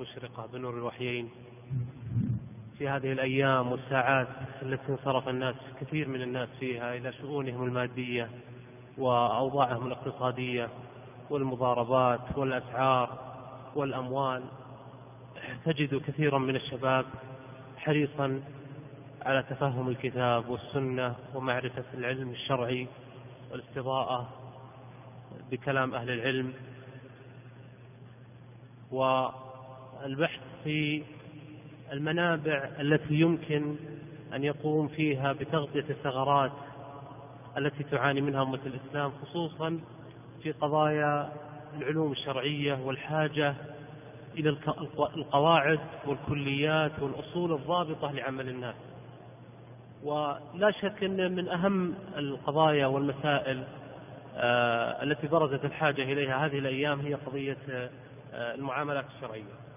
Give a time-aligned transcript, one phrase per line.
[0.00, 1.30] المشرقة بنور الوحيين.
[2.78, 4.28] في هذه الأيام والساعات
[4.62, 8.30] التي انصرف الناس كثير من الناس فيها إلى شؤونهم المادية
[8.98, 10.68] وأوضاعهم الاقتصادية
[11.30, 13.18] والمضاربات والأسعار
[13.74, 14.42] والأموال.
[15.64, 17.06] تجد كثيرا من الشباب
[17.76, 18.42] حريصا
[19.22, 22.86] على تفهم الكتاب والسنة ومعرفة العلم الشرعي
[23.50, 24.28] والاستضاءة
[25.50, 26.52] بكلام أهل العلم.
[30.02, 31.02] والبحث في
[31.92, 33.76] المنابع التي يمكن
[34.34, 36.52] أن يقوم فيها بتغطية الثغرات
[37.58, 39.80] التي تعاني منها أمة الإسلام خصوصا
[40.42, 41.32] في قضايا
[41.76, 43.54] العلوم الشرعية والحاجة
[44.38, 44.56] إلى
[45.16, 48.74] القواعد والكليات والأصول الضابطة لعمل الناس.
[50.02, 53.64] ولا شك أن من أهم القضايا والمسائل
[54.36, 57.56] آه، التي برزت الحاجة إليها هذه الأيام هي قضية
[58.32, 59.69] آه، المعاملات الشرعية.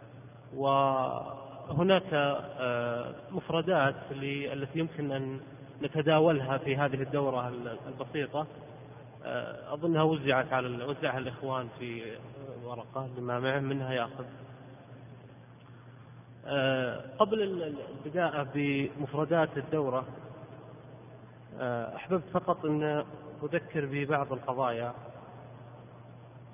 [0.56, 5.40] وهناك آه، مفردات التي يمكن أن
[5.82, 7.54] نتداولها في هذه الدورة
[7.88, 8.48] البسيطة.
[9.70, 12.16] أظنها وزعت على وزعها الإخوان في
[12.64, 14.26] ورقة لما معه منها يأخذ.
[17.18, 17.42] قبل
[18.06, 20.06] البداءة بمفردات الدورة
[21.96, 23.04] أحببت فقط أن
[23.44, 24.94] أذكر ببعض القضايا.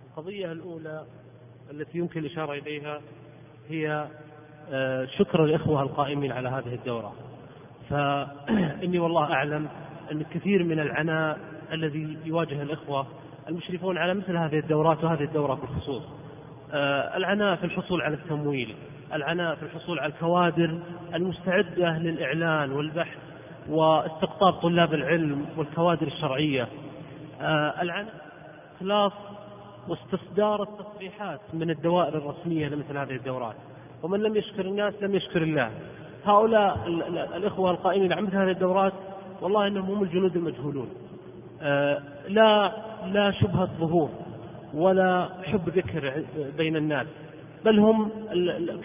[0.10, 1.06] القضية الأولى
[1.72, 3.02] التي يمكن الإشارة إليها
[3.70, 4.08] هي
[4.72, 7.14] آه، شكر الإخوة القائمين على هذه الدورة.
[7.90, 9.68] فإني والله أعلم
[10.12, 11.40] أن كثير من العناء
[11.72, 13.08] الذي يواجه الإخوة
[13.50, 16.04] المشرفون على مثل هذه الدورات وهذه الدورة بالخصوص
[16.74, 18.76] آه، العناء في الحصول على التمويل
[19.14, 20.80] العناء في الحصول على الكوادر
[21.14, 23.18] المستعدة للإعلان والبحث
[23.70, 26.68] واستقطاب طلاب العلم والكوادر الشرعية.
[27.42, 28.14] آه، العناء
[28.78, 29.14] إخلاص
[29.88, 33.56] واستصدار التصريحات من الدوائر الرسمية لمثل هذه الدورات.
[34.04, 35.72] ومن لم يشكر الناس لم يشكر الله.
[36.26, 36.88] هؤلاء
[37.36, 38.94] الإخوة القائمين على مثل هذه الدورات
[39.42, 40.90] والله إنهم هم الجنود المجهولون.
[41.62, 42.72] آه، لا
[43.06, 44.10] لا شبهة ظهور
[44.74, 46.24] ولا حب ذكر
[46.58, 47.08] بين الناس
[47.66, 48.10] بل هم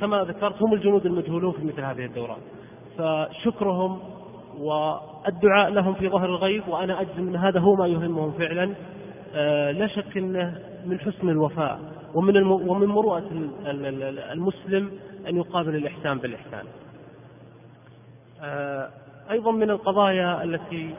[0.00, 2.38] كما ذكرت هم الجنود المجهولون في مثل هذه الدورات.
[2.99, 3.99] فشكرهم
[4.59, 8.75] والدعاء لهم في ظهر الغيب وأنا أجزم أن هذا هو ما يهمهم فعلا.
[9.34, 11.81] آه، لا شك أنه من حسن الوفاء
[12.15, 13.50] ومن ومن مروءة
[14.33, 14.91] المسلم
[15.28, 16.65] أن يقابل الإحسان بالإحسان.
[18.43, 18.91] آه،
[19.31, 20.94] أيضا من القضايا التي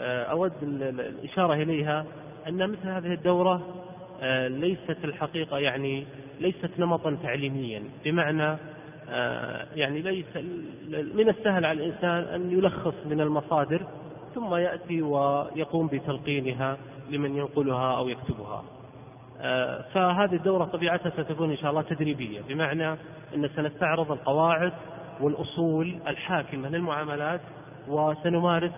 [0.00, 2.04] آه، أود الإشارة إليها
[2.48, 3.62] أن مثل هذه الدورة
[4.48, 6.06] ليست الحقيقة يعني
[6.40, 8.56] ليست نمطا تعليميا بمعنى
[9.08, 10.26] آه، يعني ليس
[11.14, 13.86] من السهل على الإنسان أن يلخص من المصادر
[14.34, 16.78] ثم يأتي ويقوم بتلقينها
[17.10, 18.54] لمن ينقلها أو يكتبها.
[18.54, 18.83] آه،
[19.92, 22.92] فهذه الدورة طبيعتها ستكون إن شاء الله تدريبية بمعنى
[23.34, 24.72] أن سنستعرض القواعد
[25.20, 27.40] والأصول الحاكمة للمعاملات
[27.88, 28.72] وسنمارس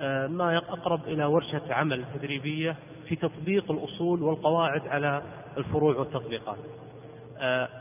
[0.00, 2.76] آه، ما أقرب إلى ورشة عمل تدريبية
[3.08, 5.22] في تطبيق الأصول والقواعد على
[5.56, 6.58] الفروع والتطبيقات.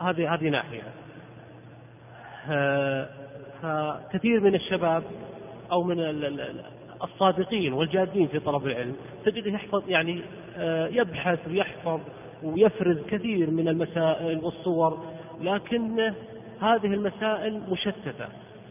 [0.02, 0.84] هذه هذه ناحية.
[3.62, 5.04] فكثير من الشباب
[5.72, 6.00] أو من
[7.04, 8.96] الصادقين والجادين في طلب العلم
[9.26, 10.24] تجده يحفظ يعني آه،
[10.92, 12.00] يبحث ويحفظ
[12.44, 15.00] ويفرز كثير من المسائل والصور
[15.42, 16.14] لكن
[16.62, 18.28] هذه المسائل مشتتة.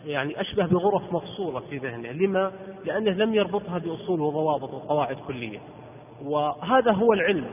[0.06, 2.12] يعني أشبه بغرف مفصولة في ذهنه.
[2.12, 2.52] لما؟
[2.84, 5.58] لأنه لم يربطها بأصول وضوابط وقواعد كلية.
[6.24, 7.46] وهذا هو العلم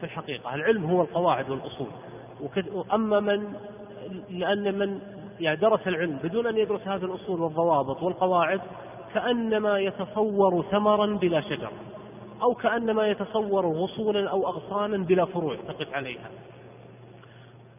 [0.00, 0.54] في الحقيقة.
[0.54, 1.88] العلم هو القواعد والأصول.
[2.94, 3.52] أما من
[4.30, 5.00] لأن من
[5.40, 8.60] يعني درس العلم بدون أن يدرس هذه الأصول والضوابط والقواعد
[9.14, 11.70] كأنما يتصور ثمرا بلا شجر.
[12.42, 16.30] أو كأنما يتصور غصونا أو أغصانا بلا فروع تقف عليها.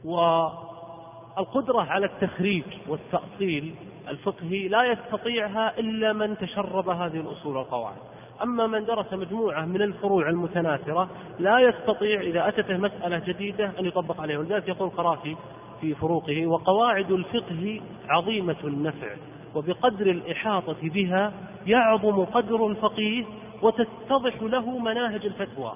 [0.05, 3.75] والقدرة على التخريج والتأصيل
[4.07, 7.97] الفقهي لا يستطيعها إلا من تشرب هذه الأصول والقواعد.
[8.43, 14.21] أما من درس مجموعة من الفروع المتناثرة لا يستطيع إذا أتته مسألة جديدة أن يطبق
[14.21, 14.39] عليها.
[14.39, 15.35] ولذلك يقول قرافي
[15.81, 19.15] في فروقه وقواعد الفقه عظيمة النفع
[19.55, 21.33] وبقدر الإحاطة بها
[21.67, 23.25] يعظم قدر الفقيه
[23.61, 25.73] وتتضح له مناهج الفتوى.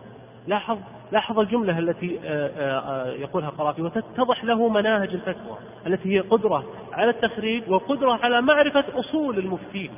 [0.48, 0.78] لاحظ
[1.12, 6.64] لاحظ الجملة التي آه، آه، آه، يقولها قرافي وتتضح له مناهج الفتوى التي هي قدرة
[6.94, 9.90] على التخريج وقدرة على معرفة أصول المفتين.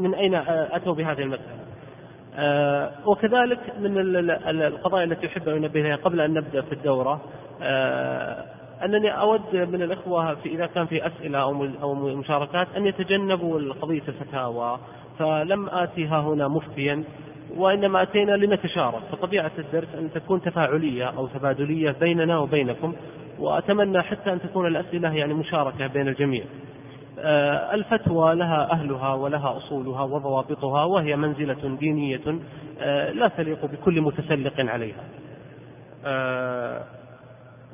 [0.00, 1.60] من أين أتوا بهذه المسألة؟
[3.06, 3.98] وكذلك من
[4.62, 7.20] القضايا التي أحب أن أنبه قبل أن نبدأ في الدورة
[8.84, 11.38] أنني أود من الإخوة في إذا كان في أسئلة
[11.82, 14.78] أو مشاركات أن يتجنبوا قضية الفتاوى.
[15.20, 17.04] فلم آتي ها هنا مفتيا
[17.56, 19.02] وإنما أتينا لنتشارك.
[19.12, 22.94] فطبيعة الدرس أن تكون تفاعلية أو تبادلية بيننا وبينكم
[23.38, 26.44] وأتمنى حتى أن تكون الأسئلة يعني مشاركة بين الجميع.
[27.18, 32.38] آه، الفتوى لها أهلها ولها أصولها وضوابطها وهي منزلة دينية
[32.80, 35.04] آه، لا تليق بكل متسلق عليها.
[36.04, 36.84] آه،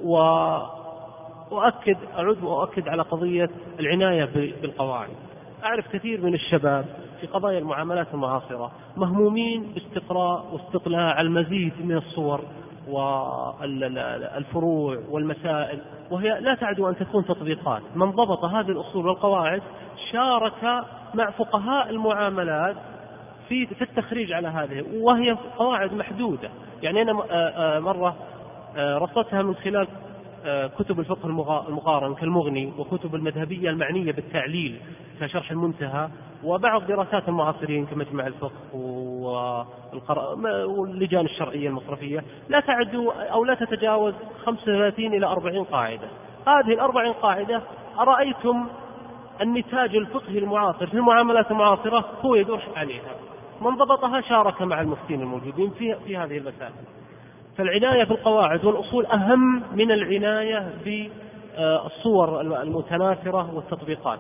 [0.03, 3.51] وأؤكد أعود وأؤكد على قضية
[3.81, 4.25] العناية
[4.63, 5.09] بالقواعد.
[5.65, 6.85] أعرف كثير من الشباب
[7.21, 12.41] في قضايا المعاملات المعاصرة مهمومين باستقراء واستطلاع المزيد من الصور
[13.61, 15.81] والفروع والمسائل
[16.11, 17.83] وهي لا تعدو أن تكون تطبيقات.
[17.95, 19.63] من ضبط هذه الأصول والقواعد
[20.13, 20.85] شارك
[21.15, 22.77] مع فقهاء المعاملات
[23.49, 26.51] في في التخريج على هذه وهي قواعد محدودة.
[26.83, 27.13] يعني أنا
[27.81, 28.17] مرة
[28.79, 29.89] رصدتها من خلال
[30.79, 31.27] كتب الفقه
[31.69, 34.81] المقارن كالمغني وكتب المذهبية المعنية بالتعليل
[35.21, 36.09] كشرح المنتهى.
[36.47, 38.53] وبعض دراسات المعاصرين كمجمع الفقه
[40.67, 42.95] واللجان الشرعية المصرفية لا تعد
[43.33, 44.15] أو لا تتجاوز
[44.45, 46.09] 35 إلى 40 قاعدة.
[46.47, 47.63] هذه الأربعين قاعدة
[47.99, 48.67] أرأيتم
[49.41, 53.15] النتاج الفقهي المعاصر في المعاملات المعاصرة هو يدور عليها؟
[53.61, 56.73] من ضبطها شارك مع المفتين الموجودين في, في هذه المسائل.
[57.59, 64.19] فالعناية بالقواعد والأصول أهم من العناية بالصور المتناثرة والتطبيقات.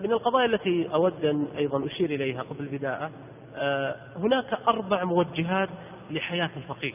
[0.00, 3.10] من القضايا التي أود أن أيضا أشير إليها قبل البداية
[3.56, 5.68] آه، هناك أربع موجهات
[6.10, 6.92] لحياة الفقيه.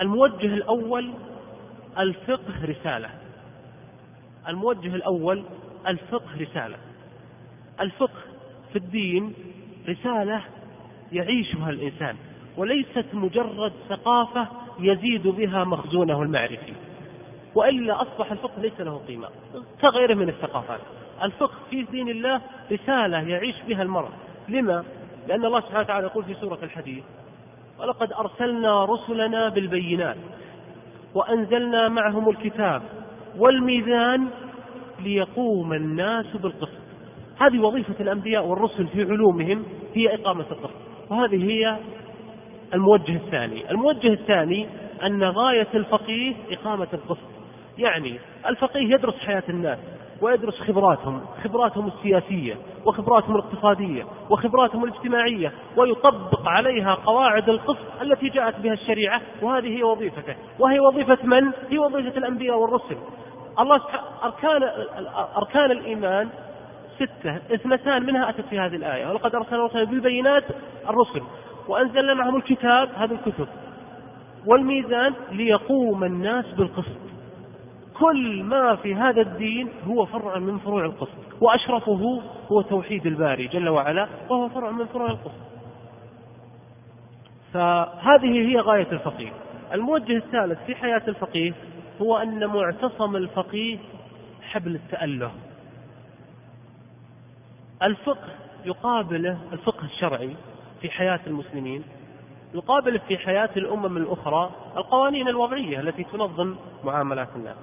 [0.00, 1.12] الموجه الأول
[1.98, 3.10] الفقه رسالة.
[4.48, 5.44] الموجه الأول
[5.86, 6.76] الفقه رسالة.
[7.80, 8.20] الفقه
[8.72, 9.34] في الدين
[9.88, 10.42] رسالة
[11.12, 12.16] يعيشها الإنسان
[12.56, 14.48] وليست مجرد ثقافة
[14.80, 16.72] يزيد بها مخزونه المعرفي.
[17.56, 19.28] وإلا أصبح الفقه ليس له قيمة
[19.80, 20.80] كغيره من الثقافات.
[21.22, 22.40] الفقه في دين الله
[22.72, 24.08] رسالة يعيش بها المرء.
[24.48, 24.84] لما؟
[25.28, 27.04] لأن الله سبحانه وتعالى يقول في سورة الحديث
[27.80, 30.16] ولقد أرسلنا رسلنا بالبينات
[31.14, 32.82] وأنزلنا معهم الكتاب
[33.38, 34.28] والميزان
[35.00, 36.86] ليقوم الناس بالقسط.
[37.38, 39.64] هذه وظيفة الأنبياء والرسل في علومهم
[39.94, 40.76] هي إقامة القسط.
[41.10, 41.76] وهذه هي
[42.74, 43.70] الموجه الثاني.
[43.70, 44.66] الموجه الثاني
[45.02, 47.35] أن غاية الفقيه إقامة القسط.
[47.78, 49.78] يعني الفقيه يدرس حياة الناس
[50.20, 58.72] ويدرس خبراتهم خبراتهم السياسية وخبراتهم الاقتصادية وخبراتهم الاجتماعية ويطبق عليها قواعد القسط التي جاءت بها
[58.72, 60.34] الشريعة وهذه هي وظيفته.
[60.58, 62.96] وهي وظيفة من؟ هي وظيفة الأنبياء والرسل.
[63.60, 63.80] الله
[64.24, 64.62] أركان
[65.36, 66.28] أركان الإيمان
[66.96, 69.06] ستة اثنتان منها أتت في هذه الآية.
[69.06, 70.44] ولقد أرسلنا رسلا بالبينات
[70.88, 71.22] الرسل
[71.68, 73.48] وأنزلنا معهم الكتاب هذه الكتب.
[74.46, 77.05] والميزان ليقوم الناس بالقسط
[78.00, 82.22] كل ما في هذا الدين هو فرع من فروع القسط وأشرفه
[82.52, 85.46] هو توحيد الباري جل وعلا وهو فرع من فروع القسط
[87.52, 89.32] فهذه هي غاية الفقيه.
[89.72, 91.52] الموجه الثالث في حياة الفقيه
[92.02, 93.78] هو أن معتصم الفقيه
[94.42, 95.30] حبل التأله
[97.82, 98.28] الفقه
[98.64, 100.36] يقابله الفقه الشرعي
[100.80, 101.82] في حياة المسلمين
[102.54, 107.56] يقابل في حياة الأمم الأخرى القوانين الوضعية التي تنظم معاملات الناس.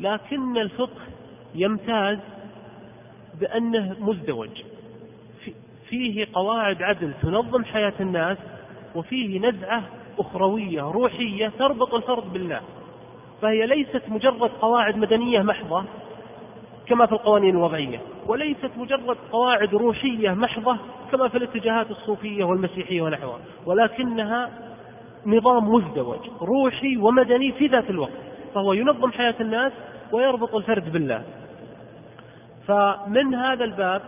[0.00, 1.00] لكن الفقه
[1.54, 2.18] يمتاز
[3.40, 4.62] بأنه مزدوج.
[5.88, 8.38] فيه قواعد عدل تنظم حياة الناس
[8.94, 9.82] وفيه نزعة
[10.18, 12.60] أخروية روحية تربط الفرد بالله.
[13.42, 15.84] فهي ليست مجرد قواعد مدنية محضة
[16.86, 20.76] كما في القوانين الوضعية وليست مجرد قواعد روحية محضة
[21.12, 23.40] كما في الاتجاهات الصوفية والمسيحية ونحوها.
[23.66, 24.50] ولكنها
[25.26, 28.12] نظام مزدوج روحي ومدني في ذات الوقت.
[28.54, 29.72] فهو ينظم حياة الناس
[30.12, 31.24] ويربط الفرد بالله.
[32.66, 34.02] فمن هذا الباب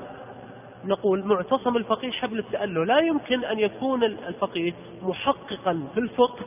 [0.84, 6.44] نقول معتصم الفقيه حبل التأله لا يمكن أن يكون الفقيه محققا في الفقه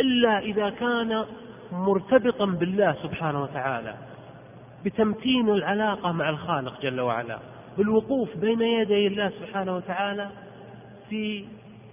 [0.00, 1.24] إلا إذا كان
[1.72, 3.94] مرتبطا بالله سبحانه وتعالى
[4.84, 7.38] بتمتين العلاقة مع الخالق جل وعلا
[7.78, 10.30] بالوقوف بين يدي الله سبحانه وتعالى
[11.10, 11.44] في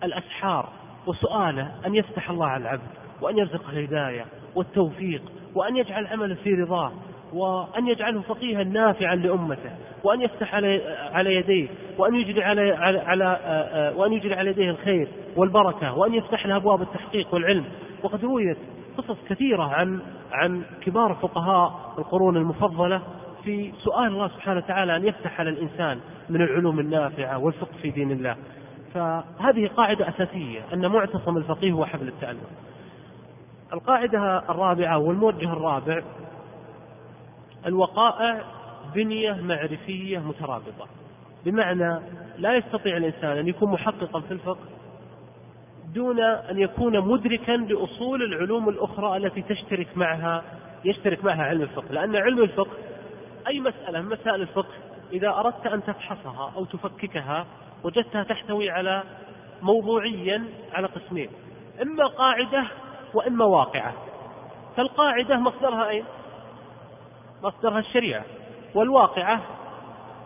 [0.04, 0.70] الأسحار
[1.08, 2.90] وسؤاله أن يفتح الله على العبد
[3.22, 4.26] وأن يرزق الهداية
[4.56, 5.22] والتوفيق.
[5.60, 6.92] وأن يجعل عمله في رضاه
[7.34, 9.72] وأن يجعله فقيها نافعا لأمته
[10.04, 10.82] وأن يفتح على
[11.14, 13.40] على يديه وأن يجري على على, على
[13.98, 17.66] وأن يجري على يديه الخير والبركة وأن يفتح له أبواب التحقيق والعلم.
[18.04, 18.58] وقد رويت
[18.98, 20.00] قصص كثيرة عن
[20.32, 23.02] عن كبار فقهاء القرون المفضلة
[23.44, 26.00] في سؤال الله سبحانه وتعالى أن يفتح على الإنسان
[26.30, 28.36] من العلوم النافعة والفقه في دين الله.
[28.94, 32.42] فهذه قاعدة أساسية أن معتصم الفقيه هو حبل التألم
[33.74, 36.04] القاعدة الرابعة والموجه الرابع
[37.66, 38.44] الوقائع
[38.96, 40.88] بنية معرفية مترابطة.
[41.46, 42.00] بمعنى
[42.38, 44.66] لا يستطيع الإنسان أن يكون محققا في الفقه
[45.94, 50.44] دون أن يكون مدركا لأصول العلوم الأخرى التي تشترك معها
[50.86, 51.94] يشترك معها علم الفقه.
[51.94, 52.78] لأن علم الفقه
[53.48, 54.74] أي مسألة من مسائل الفقه
[55.14, 57.46] إذا أردت أن تفحصها أو تفككها
[57.84, 59.04] وجدتها تحتوي على
[59.62, 61.30] موضوعيا على قسمين.
[61.82, 62.68] إما قاعدة
[63.14, 63.94] وإما واقعة.
[64.78, 66.04] فالقاعدة مصدرها أين؟
[67.44, 68.24] مصدرها الشريعة.
[68.76, 69.42] والواقعة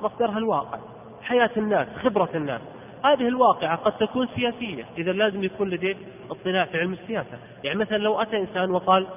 [0.01, 0.79] مصدرها الواقع.
[1.21, 2.61] حياة الناس خبرة الناس.
[3.05, 4.85] هذه الواقعة قد تكون سياسية.
[4.97, 5.97] إذا لازم يكون لديك
[6.31, 7.37] اطلاع في علم السياسة.
[7.63, 9.07] يعني مثلا لو أتى إنسان وقال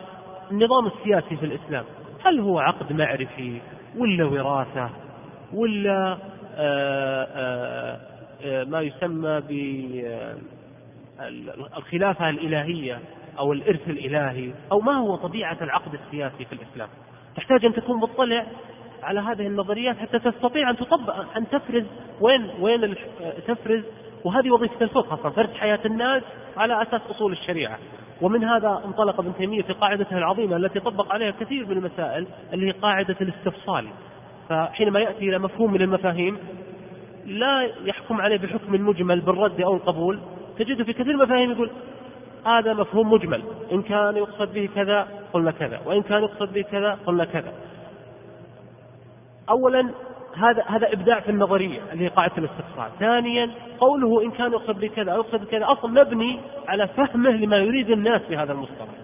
[0.50, 1.85] النظام السياسي في الإسلام
[2.25, 3.61] هل هو عقد معرفي
[3.96, 4.90] ولا وراثة
[5.52, 6.18] ولا آآ
[6.56, 8.00] آه، آآ
[8.44, 9.40] آه، آه، ما يسمى
[11.18, 13.00] بالخلافة الإلهية؟
[13.38, 16.88] أو الإرث الإلهي أو ما هو طبيعة العقد السياسي في الإسلام.
[17.37, 18.47] تحتاج أن تكون مطلع
[19.02, 21.85] على هذه النظريات حتى تستطيع أن تطبق أن تفرز
[22.21, 22.95] وين وين
[23.47, 23.83] تفرز.
[24.25, 26.23] وهذه وظيفة الفقه أصلا فرز حياة الناس
[26.57, 27.78] على أساس أصول الشريعة.
[28.21, 32.66] ومن هذا انطلق ابن تيمية في قاعدته العظيمة التي طبق عليها كثير من المسائل اللي
[32.66, 33.88] هي قاعدة الاستفصال.
[34.49, 36.38] فحينما يأتي إلى مفهوم من المفاهيم
[37.26, 40.19] لا يحكم عليه بحكم مجمل بالرد أو القبول.
[40.59, 41.71] تجده في كثير من المفاهيم يقول
[42.46, 43.42] هذا مفهوم مجمل.
[43.72, 47.52] إن كان يقصد به كذا قلنا كذا وإن كان يقصد به كذا قلنا كذا.
[49.50, 49.90] أولا
[50.36, 52.90] هذا هذا إبداع في النظرية اللي هي قاعدة الاستفسار.
[52.98, 53.50] ثانيا
[53.80, 58.22] قوله إن كان يقصد بكذا أو يقصد بكذا أصلا مبني على فهمه لما يريد الناس
[58.30, 58.94] بهذا المصطلح.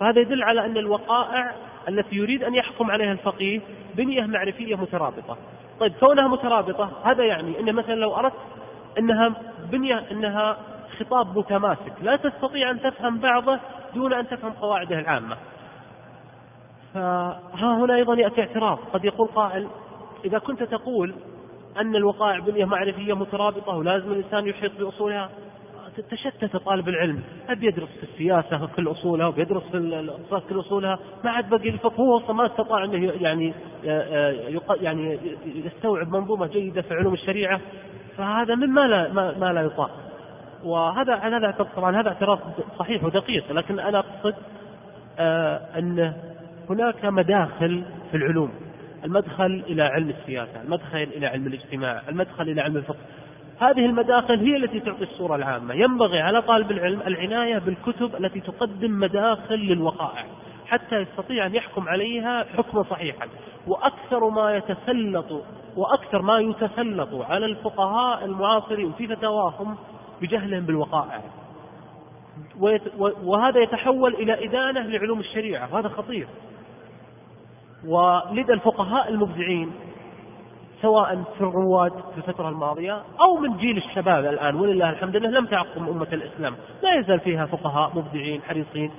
[0.00, 1.54] فهذا يدل على أن الوقائع
[1.88, 3.60] التي يريد أن يحكم عليها الفقيه
[3.94, 5.36] بنية معرفية مترابطة.
[5.80, 8.34] طيب كونها مترابطة هذا يعني أن مثلا لو أردت
[8.98, 9.34] أنها
[9.72, 10.56] بنية أنها
[10.90, 11.92] خطاب متماسك.
[12.02, 13.60] لا تستطيع أن تفهم بعضه
[13.94, 15.36] دون أن تفهم قواعده العامة.
[16.94, 17.40] فها
[17.84, 18.78] هنا أيضا يأتي اعتراض.
[18.92, 19.68] قد يقول قائل
[20.24, 21.14] إذا كنت تقول
[21.80, 25.30] أن الوقائع بنية معرفية مترابطة ولازم الإنسان يحيط بأصولها
[26.10, 27.22] تشتت طالب العلم.
[27.48, 32.00] هل يدرس في السياسة كل أصولها وبيدرس في الأقتصاد كل أصولها ما عاد بقي الفقه
[32.00, 33.54] هو أصلا ما استطاع أنه يعني
[34.80, 37.60] يعني يستوعب منظومة جيدة في علوم الشريعة.
[38.16, 39.90] فهذا مما لا ما, ما لا يطاق.
[40.64, 42.38] وهذا هذا طبعا هذا اعتراض
[42.78, 44.34] صحيح ودقيق لكن أنا أقصد
[45.18, 46.14] آه أن
[46.70, 48.50] هناك مداخل في العلوم.
[49.04, 52.98] المدخل إلى علم السياسة، المدخل إلى علم الاجتماع، المدخل إلى علم الفقه.
[53.60, 59.00] هذه المداخل هي التي تعطي الصورة العامة، ينبغي على طالب العلم العناية بالكتب التي تقدم
[59.00, 60.24] مداخل للوقائع
[60.66, 63.28] حتى يستطيع أن يحكم عليها حكما صحيحا،
[63.66, 65.44] وأكثر ما يتسلط
[65.76, 69.76] وأكثر ما يتسلط على الفقهاء المعاصرين في فتاواهم
[70.22, 71.20] بجهلهم بالوقائع.
[73.24, 76.26] وهذا يتحول إلى إدانة لعلوم الشريعة وهذا خطير.
[77.86, 79.72] ولدى الفقهاء المبدعين
[80.82, 85.46] سواء في الرواد في الفترة الماضية أو من جيل الشباب الآن ولله الحمد لله لم
[85.46, 86.54] تعقم أمة الإسلام.
[86.82, 88.90] لا يزال فيها فقهاء مبدعين حريصين.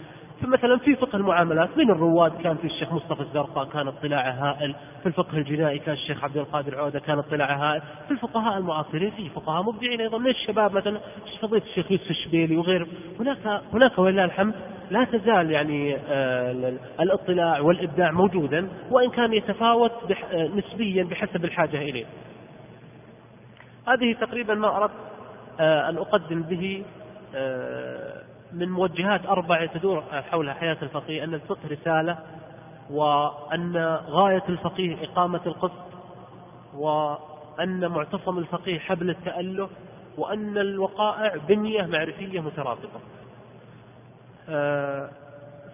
[0.42, 5.06] فمثلا في فقه المعاملات من الرواد كان في الشيخ مصطفى الزرقاء كان اطلاعه هائل في
[5.06, 9.64] الفقه الجنائي كان الشيخ عبد القادر عودة كان اطلاعه هائل في الفقهاء المعاصرين في فقهاء
[9.64, 11.00] مبدعين أيضا من الشباب مثلا
[11.42, 12.88] فضيلة الشيخ يوسف الشبيلي وغيره
[13.20, 14.54] هناك هناك ولله الحمد
[14.92, 19.92] لا تزال يعني آه الاطلاع والإبداع موجودا وإن كان يتفاوت
[20.34, 22.06] آه، نسبيا بحسب الحاجة إليه.
[23.88, 24.94] هذه تقريبا ما أردت
[25.60, 26.84] آه أن أقدم به
[28.54, 32.18] من موجهات أربعة تدور حول حياة الفقيه أن الفقه رسالة
[32.90, 33.78] وأن
[34.08, 35.92] غاية الفقيه إقامة القسط
[36.76, 39.70] وأن معتصم الفقيه حبل التأله
[40.18, 43.00] وأن الوقائع بنية معرفية مترابطة.
[44.50, 45.10] آه،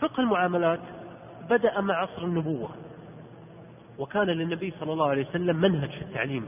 [0.02, 0.80] فقه المعاملات
[1.50, 2.70] بدأ مع عصر النبوة
[4.00, 6.48] وكان للنبي صلى الله عليه وسلم منهج في التعليم.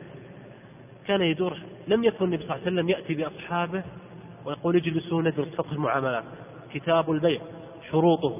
[1.08, 1.58] كان يدور
[1.88, 3.84] لم يكن النبي صلى الله عليه وسلم يأتي بأصحابه
[4.46, 6.24] ويقول اجلسوا ندرس فقه المعاملات
[6.74, 7.42] كتاب البيع
[7.92, 8.38] شروطه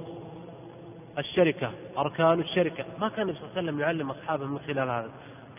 [1.18, 2.86] الشركة أركان الشركة.
[3.00, 5.10] ما كان النبي صلى الله عليه وسلم يعلم أصحابه من خلال هذا.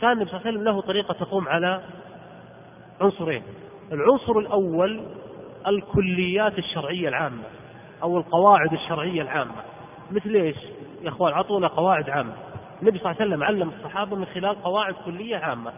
[0.01, 1.83] كان النبي صلى الله عليه وسلم له طريقة تقوم على
[3.01, 3.43] عنصرين.
[3.93, 5.05] العنصر الأول
[5.67, 7.43] الكليات الشرعية العامة
[8.03, 9.55] أو القواعد الشرعية العامة.
[10.11, 10.57] مثل إيش؟
[11.03, 12.33] يا أخوان أعطونا قواعد عامة.
[12.83, 15.73] النبي صلى الله عليه وسلم علم الصحابة من خلال قواعد كلية عامة.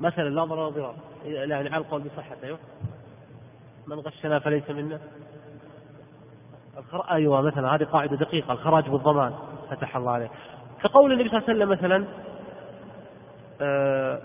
[0.00, 2.44] مثلا لا ضرر ضرار يعني على القول بصحته.
[2.44, 2.58] أيوه.
[3.86, 5.00] من غشنا فليس منا.
[7.10, 8.52] أيوة مثلا هذه قاعدة دقيقة.
[8.52, 9.34] الخراج بالضمان.
[9.70, 10.30] فتح الله عليه.
[10.82, 12.04] كقول النبي صلى الله عليه وسلم مثلا
[13.60, 14.20] آه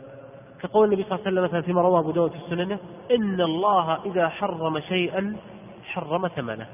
[0.61, 2.79] كقول النبي صلى الله عليه وسلم مثلا فيما رواه أبو داود في سننه
[3.11, 5.37] إن الله إذا حرم شيئا
[5.83, 6.67] حرم ثمنه.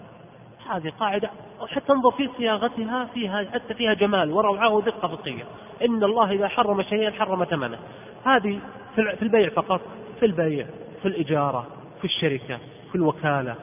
[0.71, 1.29] هذه قاعدة
[1.67, 5.43] حتى انظر في صياغتها فيها حتى فيها جمال وروعة ودقة فقهية
[5.85, 7.77] إن الله إذا حرم شيئا حرم ثمنه.
[8.25, 8.59] هذه
[8.95, 9.81] في البيع فقط
[10.19, 10.65] في البيع
[11.01, 11.67] في الإجارة
[11.99, 12.57] في الشركة
[12.91, 13.55] في الوكالة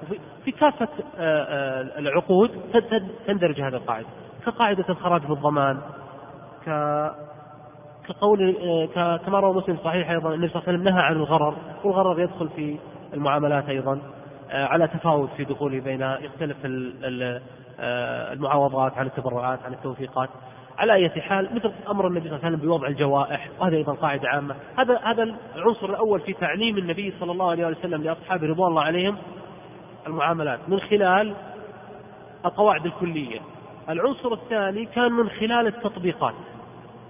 [0.45, 0.89] في كافة
[1.99, 2.51] العقود
[3.27, 4.07] تندرج هذه القاعدة.
[4.47, 5.81] كقاعدة الخراج بالضمان
[6.67, 6.71] ك
[8.09, 8.55] كقول
[9.27, 12.49] كما روى مسلم صحيح أيضا النبي صلى الله عليه وسلم نهى عن الغرر والغرر يدخل
[12.49, 12.79] في
[13.15, 13.93] المعاملات أيضا.
[13.93, 14.18] آه،
[14.51, 16.57] على تفاوت في دخوله بين يختلف
[17.81, 20.29] آه، المعاوضات عن التبرعات عن التوثيقات.
[20.79, 24.29] على أي حال مثل أمر النبي صلى الله عليه وسلم بوضع الجوائح وهذا أيضا قاعدة
[24.29, 24.55] عامة.
[24.79, 29.17] هذا هذا العنصر الأول في تعليم النبي صلى الله عليه وسلم لأصحابه رضوان الله عليهم
[30.07, 30.69] المعاملات.
[30.69, 31.35] من خلال
[32.45, 33.41] القواعد الكلية.
[33.89, 36.35] العنصر الثاني كان من خلال التطبيقات.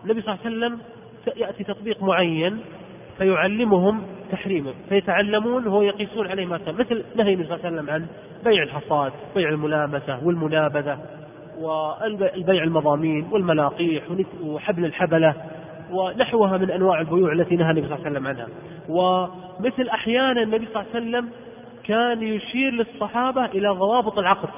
[0.05, 0.81] النبي صلى الله عليه وسلم
[1.37, 2.61] يأتي تطبيق معين
[3.19, 7.91] فيعلمهم تحريمه فيتعلمون وهو يقيسون عليه ما كان مثل نهي النبي صلى الله عليه وسلم
[7.91, 8.07] عن
[8.45, 10.99] بيع الحصاد بيع الملامسة والمنابذة
[11.59, 14.03] والبيع المضامين والملاقيح
[14.43, 15.35] وحبل الحبلة
[15.91, 18.49] ونحوها من أنواع البيوع التي نهى النبي صلى الله عليه وسلم عنها.
[18.89, 21.31] ومثل أحيانا النبي صلى الله عليه وسلم
[21.85, 24.49] كان يشير للصحابة إلى ضوابط العقد.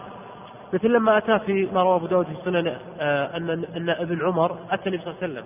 [0.73, 4.57] مثل لما أتى في ما رواه أبو داود في السنن آه، أن أن أبن عمر
[4.71, 5.45] أتى النبي صلى الله عليه وسلم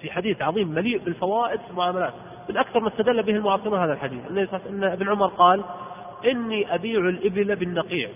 [0.00, 2.12] في حديث عظيم مليء بالفوائد في المعاملات
[2.52, 4.20] من أكثر ما استدل به المعاصرون هذا الحديث.
[4.68, 5.64] إن ابن عمر قال
[6.24, 8.08] إني أبيع الإبل بالنقيع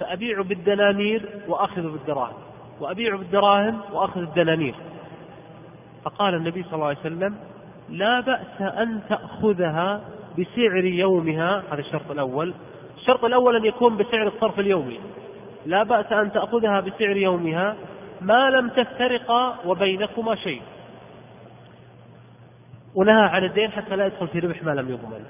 [0.00, 2.36] فأبيع بالدنانير وأخذ بالدراهم.
[2.80, 4.74] وأبيع بالدراهم وأخذ الدنانير
[6.04, 7.36] فقال النبي صلى الله عليه وسلم
[7.88, 10.00] لا بأس أن تأخذها
[10.38, 11.62] بسعر يومها.
[11.72, 12.54] هذا الشرط الأول.
[12.96, 15.00] الشرط الأول أن يكون بسعر الصرف اليومي.
[15.66, 17.76] لا بأس أن تأخذها بسعر يومها
[18.20, 20.62] ما لم تفترقا وبينكما شيء.
[22.94, 25.24] ونهى عن الدين حتى لا يدخل في ربح ما لم يضمن.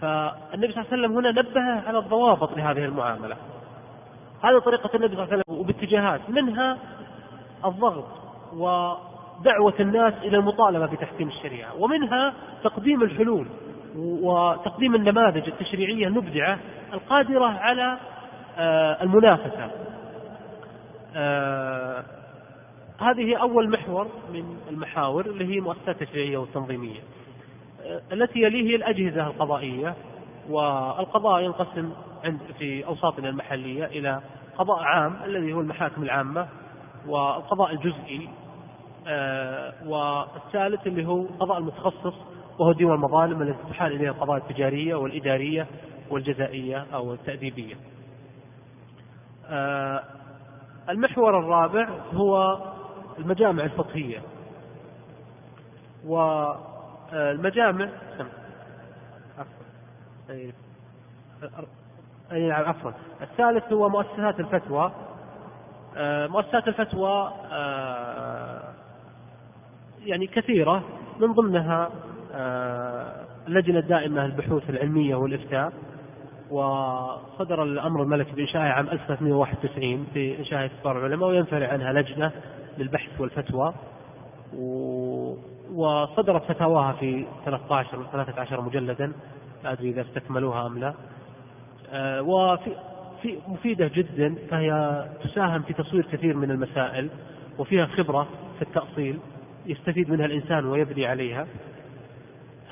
[0.00, 3.36] فالنبي صلى الله عليه وسلم هنا نبه على الضوابط لهذه المعاملة.
[4.44, 6.20] هذه طريقة النبي صلى الله عليه وسلم وباتجاهات.
[6.30, 6.78] منها
[7.64, 8.06] الضغط
[8.52, 11.74] ودعوة الناس إلى المطالبة بتحكيم الشريعة.
[11.78, 13.46] ومنها تقديم الحلول
[13.96, 16.58] وتقديم النماذج التشريعية المبدعة
[16.92, 17.96] القادرة على
[18.58, 19.70] آه، المنافسة.
[21.16, 22.04] آه،
[23.00, 27.00] هذه أول محور من المحاور اللي هي مؤسسات التشريعية والتنظيمية
[27.82, 29.94] آه، التي يليه الأجهزة القضائية
[30.50, 31.92] والقضاء ينقسم
[32.24, 34.20] عند في أوساطنا المحلية إلى
[34.58, 36.48] قضاء عام الذي هو المحاكم العامة
[37.06, 38.28] والقضاء الجزئي
[39.86, 42.14] والثالث اللي هو القضاء المتخصص
[42.58, 45.66] وهو ديوان المظالم التي تحال إليها القضايا التجارية والإدارية
[46.10, 47.74] والجزائية أو التأديبية.
[49.46, 50.02] آه،
[50.88, 52.58] المحور الرابع هو
[53.18, 54.22] المجامع الفقهية.
[56.06, 57.88] والمجامع
[62.32, 62.90] أي نعم عفوا.
[63.22, 64.92] الثالث هو مؤسسات الفتوى.
[65.96, 68.62] آه، مؤسسات الفتوى آه،
[70.04, 70.82] يعني كثيرة.
[71.20, 71.90] من ضمنها
[73.48, 75.72] اللجنة الدائمة للبحوث العلمية والإفتاء.
[76.50, 82.32] وصدر الأمر الملكي بانشائه عام 1391 في انشاء كبار العلماء وينفرع عنها لجنة
[82.78, 83.74] للبحث والفتوى
[85.74, 89.12] وصدرت فتاواها في 13 13 مجلدا
[89.64, 90.94] لا أدري إذا استكملوها أم لا.
[91.92, 92.70] آه، وفي
[93.22, 97.10] في مفيدة جدا فهي تساهم في تصوير كثير من المسائل
[97.58, 98.28] وفيها خبرة
[98.58, 99.18] في التأصيل
[99.66, 101.46] يستفيد منها الإنسان ويبني عليها.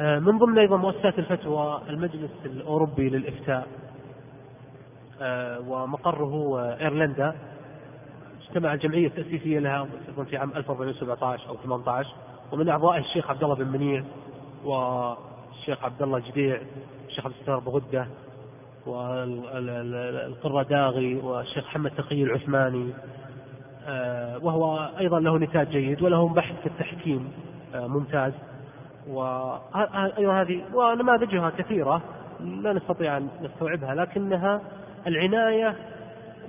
[0.00, 3.66] آه، من ضمن أيضا مؤسسات الفتوى المجلس الأوروبي للإفتاء
[5.20, 7.34] آه، ومقره إيرلندا.
[8.48, 9.88] اجتمع الجمعيه التاسيسيه لها
[10.30, 12.10] في عام 1417 أو 18
[12.52, 14.04] ومن اعضائه الشيخ عبد الله بن منير
[14.64, 16.60] والشيخ عبد الله الجديع
[17.08, 18.08] الشيخ عبد الستار بغده
[19.98, 22.92] والقرداغي والشيخ محمد تقي العثماني.
[23.86, 27.32] آه، وهو أيضا له نتاج جيد وله بحث في التحكيم
[27.74, 28.32] ممتاز.
[29.08, 32.02] وأيضا هذه ونماذجها كثيرة
[32.40, 34.60] لا نستطيع أن نستوعبها لكنها
[35.06, 35.76] العناية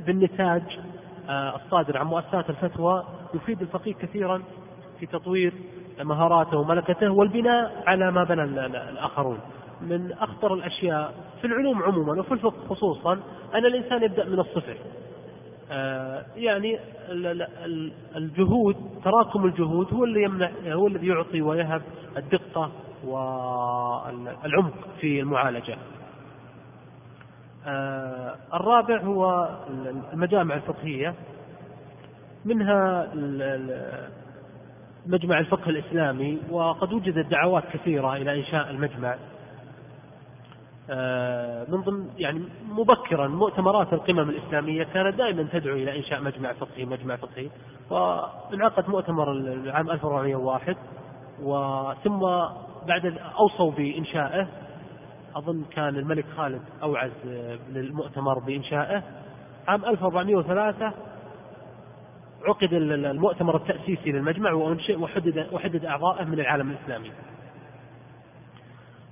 [0.05, 0.88] بالنتاج آه،
[1.29, 4.41] الصادر عن مؤسسات الفتوى يفيد الفقيه كثيرا
[4.99, 5.53] في تطوير
[6.01, 9.39] مهاراته وملكته والبناء على ما بنى الآخرون.
[9.81, 13.13] من أخطر الأشياء في العلوم عموما وفي الفقه خصوصا
[13.55, 14.77] أن الإنسان يبدأ من الصفر.
[15.71, 16.79] آه، يعني
[18.15, 21.81] الجهود تراكم الجهود هو اللي يمنع هو الذي يعطي ويهب
[22.17, 22.71] الدقة
[23.05, 25.73] والعمق في المعالجة.
[25.73, 25.98] آه،
[28.53, 29.49] الرابع هو
[30.13, 31.13] المجامع الفقهية.
[32.45, 33.07] منها
[35.05, 39.15] مجمع الفقه الإسلامي وقد وجدت دعوات كثيرة إلى إنشاء المجمع.
[40.91, 46.85] آه، من ضمن يعني مبكرا مؤتمرات القمم الإسلامية كانت دائما تدعو إلى إنشاء مجمع فقهي
[46.85, 47.49] مجمع فقهي.
[47.89, 50.77] وانعقد مؤتمر العام 1401
[51.41, 52.19] وثم
[52.87, 54.47] بعد أوصوا بإنشائه
[55.35, 57.11] أظن كان الملك خالد أوعز
[57.69, 59.03] للمؤتمر بإنشائه
[59.67, 60.93] عام 1403
[62.45, 67.11] عقد المؤتمر التأسيسي للمجمع وأنشئ وحدد وحدد أعضائه من العالم الإسلامي.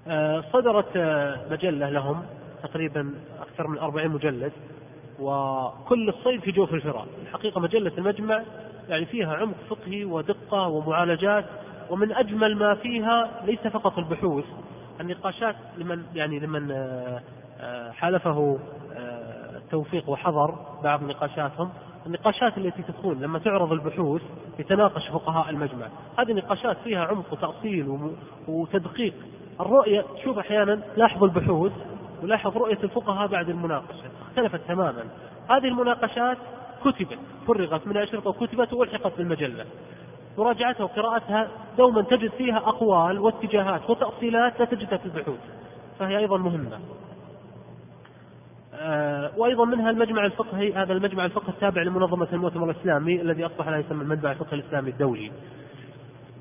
[0.07, 2.25] آه، صدرت آه، مجلة لهم
[2.63, 4.51] تقريبا أكثر من 40 مجلد
[5.19, 8.43] وكل الصيد في جوف الفراء الحقيقة مجلة المجمع
[8.89, 11.45] يعني فيها عمق فقهي ودقة ومعالجات
[11.89, 14.45] ومن أجمل ما فيها ليس فقط البحوث
[15.01, 18.59] النقاشات لمن يعني لمن آه، حالفه
[19.55, 21.69] التوفيق وحضر بعض نقاشاتهم
[22.05, 24.21] النقاشات التي تكون لما تعرض البحوث
[24.59, 25.87] يتناقش فقهاء المجمع.
[26.19, 28.11] هذه نقاشات فيها عمق وتأصيل
[28.47, 29.13] وتدقيق.
[29.59, 31.71] الرؤية تشوف أحيانا لاحظ البحوث
[32.23, 34.03] ولاحظ رؤية الفقهاء بعد المناقشة.
[34.29, 35.03] اختلفت تماما.
[35.49, 36.37] هذه المناقشات
[36.85, 39.65] كتبت فرغت من أشرطة وكتبت وألحقت بالمجلة.
[40.37, 41.47] مراجعتها وقراءتها
[41.77, 45.39] دوما تجد فيها أقوال واتجاهات وتأصيلات لا تجدها في البحوث
[45.99, 46.79] فهي أيضا مهمة
[48.79, 53.77] آه، وأيضا منها المجمع الفقهي هذا المجمع الفقهي التابع لمنظمة المؤتمر الإسلامي الذي أصبح لا
[53.77, 55.31] يسمى المجمع الفقهي الإسلامي الدولي.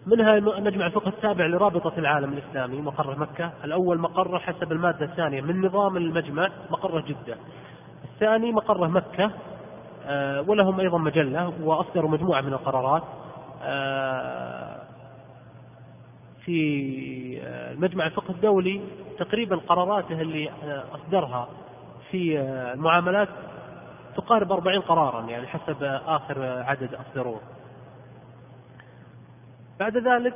[0.06, 5.66] منها المجمع الفقهي التابع لرابطة العالم الإسلامي مقر مكة، الأول مقره حسب المادة الثانية من
[5.66, 7.36] نظام المجمع مقره جدة.
[8.04, 9.30] الثاني مقره مكة
[10.06, 13.02] آه، ولهم أيضا مجلة وأصدروا مجموعة من القرارات.
[13.66, 14.82] آه،
[16.44, 17.40] في
[17.72, 18.80] المجمع الفقهي الدولي
[19.18, 20.50] تقريبا قراراته اللي
[20.92, 21.48] أصدرها
[22.10, 22.40] في
[22.74, 23.28] المعاملات
[24.16, 27.40] تقارب 40 قرارا يعني حسب آخر عدد أصدروه.
[29.80, 30.34] بعد ذلك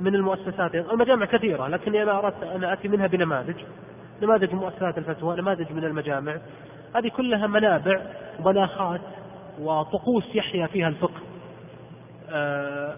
[0.00, 3.56] من المؤسسات المجامع كثيرة لكني أنا أردت أن آتي منها بنماذج
[4.22, 6.36] نماذج مؤسسات الفتوى نماذج من المجامع.
[6.94, 8.00] هذه كلها منابع
[8.40, 9.00] ومناخات
[9.60, 11.20] وطقوس يحيا فيها الفقه.
[12.30, 12.96] آه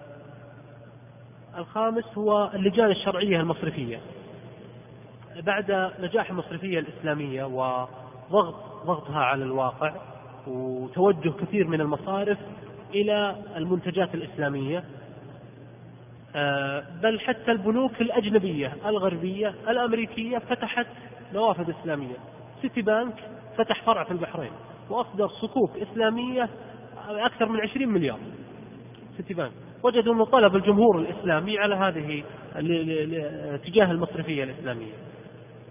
[1.58, 4.00] الخامس هو اللجان الشرعية المصرفية.
[5.36, 8.54] بعد نجاح المصرفية الإسلامية وضغط
[8.86, 9.92] ضغطها على الواقع
[10.46, 12.38] وتوجه كثير من المصارف
[12.94, 14.84] إلى المنتجات الإسلامية
[16.36, 20.86] آه، بل حتى البنوك الأجنبية الغربية الأمريكية فتحت
[21.34, 22.16] نوافذ إسلامية.
[22.62, 23.14] سيتي بانك
[23.56, 24.52] فتح فرع في البحرين
[24.90, 26.48] وأصدر صكوك إسلامية
[27.08, 28.18] أكثر من 20 مليار.
[29.16, 32.22] سيتي بانك وجدوا أنه طلب الجمهور الإسلامي على هذه
[33.64, 34.92] تجاه المصرفية الإسلامية.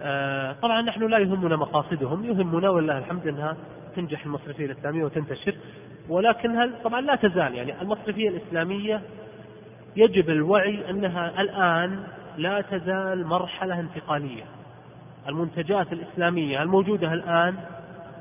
[0.01, 3.57] آه، طبعا نحن لا يهمنا مقاصدهم يهمنا ولله الحمد أنها
[3.95, 5.55] تنجح المصرفية الإسلامية وتنتشر.
[6.09, 9.01] ولكنها طبعا لا تزال يعني المصرفية الإسلامية
[9.95, 12.03] يجب الوعي أنها الآن
[12.37, 14.43] لا تزال مرحلة انتقالية.
[15.27, 17.55] المنتجات الإسلامية الموجودة الآن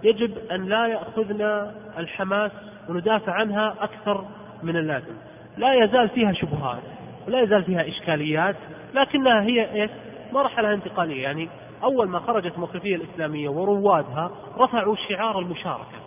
[0.03, 2.53] يجب أن لا يأخذنا الحماس
[2.89, 4.25] وندافع عنها أكثر
[4.63, 5.15] من اللازم.
[5.57, 6.83] لا يزال فيها شبهات
[7.27, 8.57] ولا يزال فيها إشكاليات
[8.95, 9.91] لكنها هي إيش؟
[10.33, 11.49] مرحلة انتقالية يعني
[11.85, 15.99] أول ما خرجت المصرفية الإسلامية وروادها رفعوا شعار المشاركة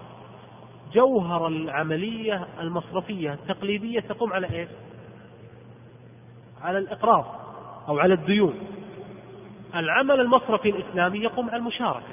[0.94, 4.70] جوهر العملية المصرفية التقليدية تقوم على إيش؟
[6.62, 7.26] على الإقراض
[7.88, 8.54] أو على الديون
[9.76, 12.06] العمل المصرفي الإسلامي يقوم على المشاركة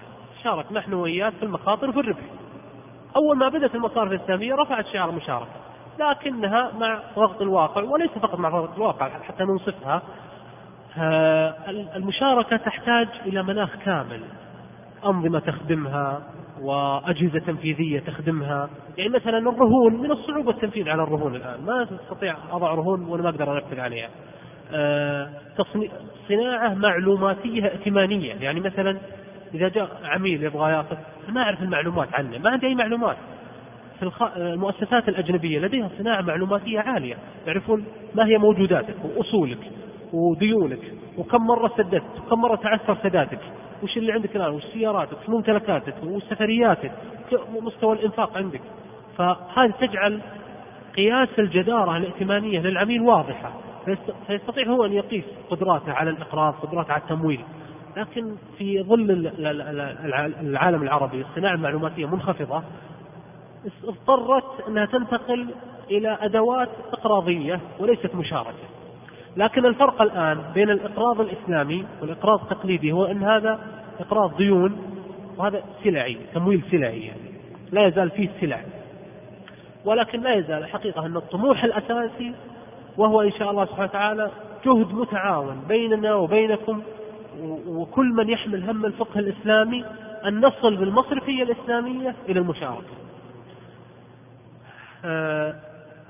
[0.43, 2.25] شارك نحن وإياك في المخاطر وفي الربح
[3.17, 5.68] أول ما بدأت المصارف الإسلامية رفعت شعار المشاركة
[5.99, 10.03] لكنها مع ضغط الواقع وليس فقط مع ضغط الواقع حتى ننصفها.
[11.97, 14.21] المشاركة تحتاج إلى مناخ كامل
[15.05, 16.23] أنظمة تخدمها
[16.61, 18.69] وأجهزة تنفيذية تخدمها.
[18.97, 21.65] يعني مثلا الرهون من الصعوبة التنفيذ على الرهون الآن.
[21.67, 24.09] ما تستطيع أضع رهون وأنا ما أقدر أنفذ عليها.
[24.73, 25.29] آه،
[26.29, 28.35] صناعة معلوماتية ائتمانية.
[28.35, 28.99] يعني مثلا
[29.55, 30.97] إذا جاء عميل يبغى يأخذ
[31.29, 33.17] ما أعرف المعلومات عنه ما عندي أي معلومات.
[34.01, 37.17] في المؤسسات الأجنبية لديها صناعة معلوماتية عالية.
[37.47, 37.85] يعرفون
[38.15, 39.59] ما هي موجوداتك وأصولك
[40.13, 43.41] وديونك وكم مرة سددت وكم مرة تعثر سدادك
[43.83, 46.93] وش اللي عندك الآن وش سياراتك وش ممتلكاتك وسفرياتك
[47.63, 48.61] مستوى الإنفاق عندك.
[49.17, 50.21] فهذه تجعل
[50.97, 53.53] قياس الجدارة الائتمانية للعميل واضحة.
[54.27, 57.41] فيستطيع هو أن يقيس قدراته على الإقراض قدراته على التمويل.
[57.97, 59.33] لكن في ظل
[60.41, 62.63] العالم العربي الصناعة المعلوماتية منخفضة
[63.85, 65.47] اضطرت أنها تنتقل
[65.91, 68.69] إلى أدوات إقراضية وليست مشاركة.
[69.37, 73.59] لكن الفرق الآن بين الإقراض الإسلامي والإقراض التقليدي هو أن هذا
[74.01, 74.79] إقراض ديون
[75.37, 77.21] وهذا سلعي تمويل سلعي يعني.
[77.73, 78.61] لا يزال فيه سلع.
[79.85, 82.33] ولكن لا يزال الحقيقة أن الطموح الأساسي
[82.97, 84.31] وهو إن شاء الله سبحانه وتعالى
[84.67, 86.83] جهد متعاون بيننا وبينكم
[87.67, 89.85] وكل من يحمل هم الفقه الإسلامي
[90.25, 93.08] أن نصل بالمصرفية الإسلامية إلى المشاركة.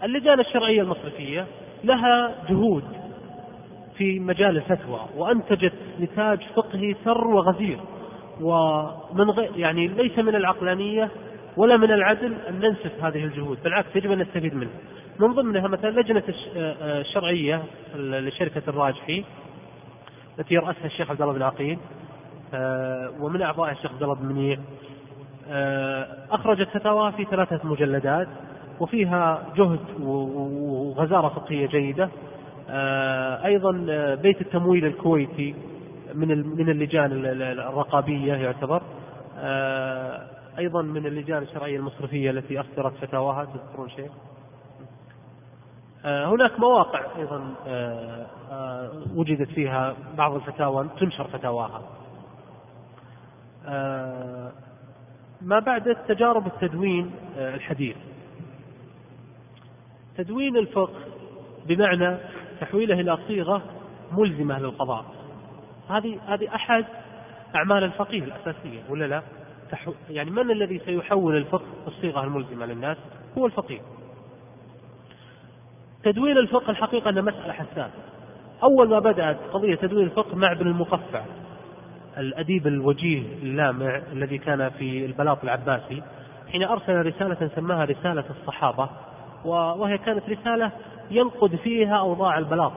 [0.04, 1.46] اللجان الشرعية المصرفية
[1.84, 2.84] لها جهود
[3.96, 7.78] في مجال الفتوى وأنتجت نتاج فقهي ثر وغزير
[8.40, 11.10] ومن غير يعني ليس من العقلانية
[11.56, 14.72] ولا من العدل أن ننسف هذه الجهود بالعكس يجب أن نستفيد منها.
[15.18, 16.22] من ضمنها مثلا لجنة
[16.56, 17.62] الشرعية
[17.96, 19.24] لشركة الراجحي
[20.38, 21.78] التي يرأسها الشيخ عبد الله بن عقيل
[22.54, 24.58] آه، ومن أعضائها الشيخ عبد الله بن منيع.
[25.50, 28.28] آه، أخرجت فتاوى في ثلاثة مجلدات.
[28.80, 32.08] وفيها جهد وغزارة فقهية جيدة.
[32.70, 33.72] آه، أيضا
[34.14, 35.54] بيت التمويل الكويتي
[36.14, 38.82] من من اللجان الرقابية يعتبر.
[40.58, 44.10] أيضا من اللجان الشرعية المصرفية التي أصدرت فتاواها تذكرون شيء؟
[46.04, 51.82] آه، هناك مواقع أيضا آه، آه، وجدت فيها بعض الفتاوى تنشر فتاواها.
[55.42, 57.96] ما بعد تجارب التدوين الحديث.
[60.18, 60.94] تدوين الفقه
[61.66, 62.16] بمعنى
[62.60, 63.62] تحويله إلى صيغة
[64.12, 65.04] ملزمة للقضاء
[65.88, 66.84] هذه هذه أحد
[67.54, 69.22] أعمال الفقيه الأساسية ولا لا؟
[70.10, 72.96] يعني من الذي سيحول الفقه الصيغة الملزمة للناس؟
[73.38, 73.80] هو الفقيه
[76.04, 77.90] تدوين الفقه الحقيقة أنها مسألة حساسة
[78.62, 81.24] أول ما بدأت قضية تدوين الفقه مع ابن المقفع
[82.18, 86.02] الأديب الوجيه اللامع الذي كان في البلاط العباسي
[86.52, 88.88] حين أرسل رسالة سماها رسالة الصحابة
[89.44, 90.72] وهي كانت رسالة
[91.10, 92.72] ينقد فيها أوضاع البلاط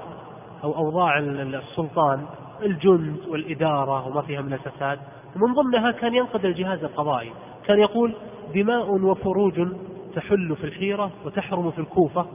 [0.63, 2.26] أو أوضاع السلطان
[2.62, 5.00] الجند والإدارة وما فيها من الفساد.
[5.36, 7.32] ومن ضمنها كان ينقد الجهاز القضائي.
[7.65, 8.15] كان يقول
[8.56, 9.67] دماء وفروج
[10.15, 12.26] تحل في الحيرة وتحرم في الكوفة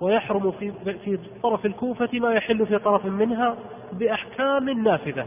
[0.00, 0.72] ويحرم في
[1.04, 3.56] في طرف الكوفة ما يحل في طرف منها
[3.92, 5.26] بأحكام نافذة.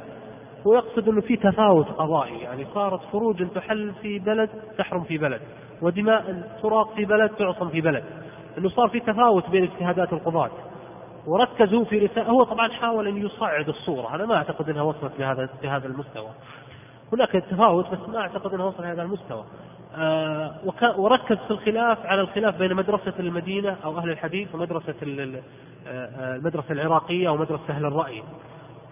[0.66, 5.42] ويقصد أنه في تفاوت قضائي يعني صارت فروج تحل في بلد تحرم في بلد
[5.82, 8.04] ودماء تراق في بلد تعصم في بلد.
[8.58, 10.52] أنه صار في تفاوت بين اجتهادات القضاة.
[11.28, 14.16] وركزوا في رسالة هو طبعا حاول أن يصعد الصورة.
[14.16, 16.30] أنا ما أعتقد أنها وصلت لهذا لهذا المستوى.
[17.14, 19.44] هناك تفاوت بس ما أعتقد أنها وصلت لهذا المستوى.
[19.96, 20.52] آه،
[20.98, 25.42] وركز في الخلاف على الخلاف بين مدرسة المدينة أو أهل الحديث ومدرسة آه،
[25.88, 28.24] آه، المدرسة العراقية أو مدرسة أهل الرأي.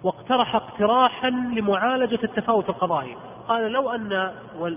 [0.03, 3.15] واقترح اقتراحا لمعالجة التفاوت القضائي.
[3.47, 4.31] قال لو أن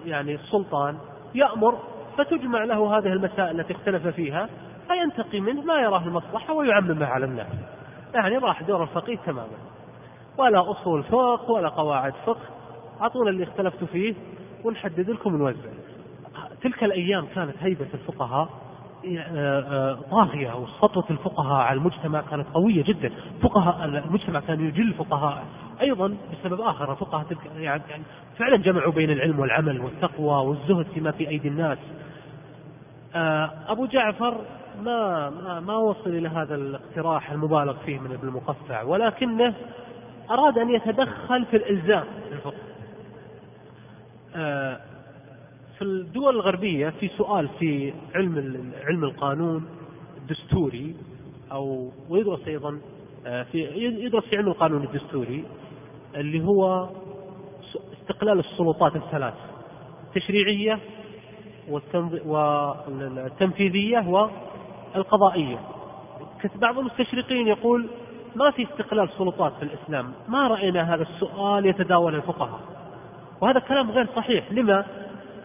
[0.06, 0.98] يعني السلطان
[1.34, 1.78] يأمر
[2.18, 4.48] فتجمع له هذه المسائل التي اختلف فيها
[4.88, 7.46] فينتقي منه ما يراه المصلحة ويعممه على الناس
[8.14, 9.58] يعني راح دور الفقيه تماما.
[10.38, 12.40] ولا أصول فقه ولا قواعد فقه.
[13.00, 14.14] أعطونا اللي اختلفتوا فيه
[14.64, 15.70] ونحدد لكم ونوزع
[16.62, 18.48] تلك الأيام كانت هيبة الفقهاء
[19.06, 23.12] آه، آه، طاغية وسطوة الفقهاء على المجتمع كانت قوية جدا.
[23.42, 25.44] فقهاء المجتمع كان يجل فقهاء
[25.80, 27.82] أيضا بسبب آخر فقهاء تلك يعني
[28.38, 31.78] فعلا جمعوا بين العلم والعمل والتقوى والزهد فيما في أيدي الناس.
[33.14, 34.40] آه، أبو جعفر
[34.82, 39.54] ما ما ما وصل إلى هذا الاقتراح المبالغ فيه من ابن المقفع ولكنه
[40.30, 42.68] أراد أن يتدخل في الإلزام للفقه
[45.78, 49.66] في الدول الغربية في سؤال في علم علم القانون
[50.16, 50.96] الدستوري
[51.52, 52.78] أو ويدرس أيضا
[53.26, 53.58] آه، في
[54.04, 55.44] يدرس في علم القانون الدستوري
[56.14, 56.88] اللي هو
[58.02, 59.34] استقلال السلطات الثلاث
[60.06, 60.78] التشريعية
[62.26, 64.08] والتنفيذية
[64.94, 65.58] والقضائية
[66.54, 67.88] بعض المستشرقين يقول
[68.36, 72.60] ما في استقلال سلطات في الإسلام ما رأينا هذا السؤال يتداول الفقهاء
[73.40, 74.84] وهذا كلام غير صحيح لما؟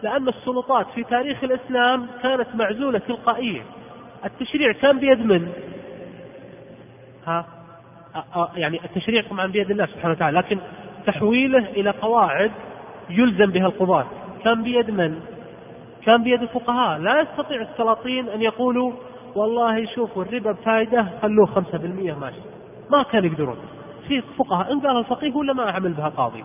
[0.02, 3.62] لأن السلطات في تاريخ الإسلام كانت معزولة تلقائيا
[4.24, 5.52] التشريع كان بيد من؟
[7.26, 7.46] ها؟
[8.56, 10.58] يعني التشريع طبعا بيد الله سبحانه وتعالى لكن
[11.06, 12.50] تحويله إلى قواعد
[13.10, 14.06] يلزم بها القضاة
[14.44, 15.20] كان بيد من؟
[16.04, 18.92] كان بيد الفقهاء لا يستطيع السلاطين أن يقولوا
[19.34, 22.40] والله شوفوا الربا بفائدة خلوه 5% ماشي.
[22.90, 23.56] ما كانوا يقدرون.
[24.08, 26.44] في فقهاء إن قال الفقيه ولا ما أعمل بها قاضي؟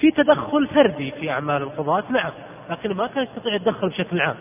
[0.00, 2.30] في تدخل فردي في أعمال القضاة نعم.
[2.70, 4.36] لكن ما كان يستطيع يتدخل بشكل عام.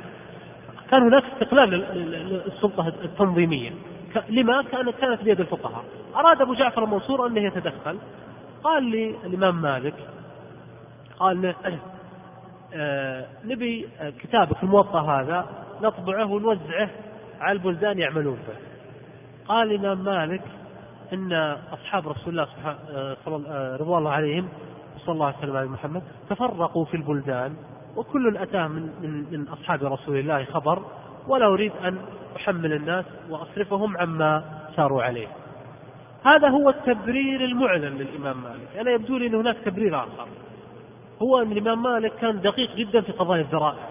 [0.91, 3.71] كان هناك استقلال للسلطة التنظيمية.
[4.29, 5.83] لما كانت كانت بيد الفقهاء.
[6.15, 7.97] أراد أبو جعفر المنصور أنه يتدخل.
[8.63, 9.93] قال لي الإمام مالك
[11.19, 11.53] قال
[12.73, 15.45] آه نبي كتابك الموطأ هذا
[15.81, 16.89] نطبعه ونوزعه
[17.41, 18.56] على البلدان يعملون به
[19.47, 20.41] قال الإمام مالك
[21.13, 21.34] إن
[21.73, 24.50] أصحاب رسول الله آه، آه، رضوان الله عليهم
[25.06, 27.56] صلى الله عليه وسلم على محمد تفرقوا في البلدان
[27.95, 30.86] وكل أتاه من, من, من أصحاب رسول الله خبر
[31.28, 31.97] ولا أريد أن
[32.36, 34.43] أحمل الناس وأصرفهم عما
[34.76, 35.28] ساروا عليه.
[36.23, 38.78] هذا هو التبرير المعلن للإمام مالك.
[38.80, 40.28] أنا يبدو لي أن هناك تبرير آخر.
[41.21, 43.88] هو أن الإمام مالك كان دقيق جدا في قضايا الذرائع.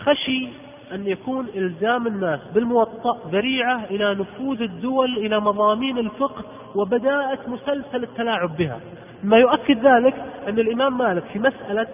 [0.00, 0.48] خشي
[0.92, 8.56] أن يكون إلزام الناس بالموطأ ذريعة إلى نفوذ الدول إلى مضامين الفقه وبداءة مسلسل التلاعب
[8.56, 8.80] بها.
[9.24, 10.14] ما يؤكد ذلك
[10.48, 11.86] أن الإمام مالك في مسألة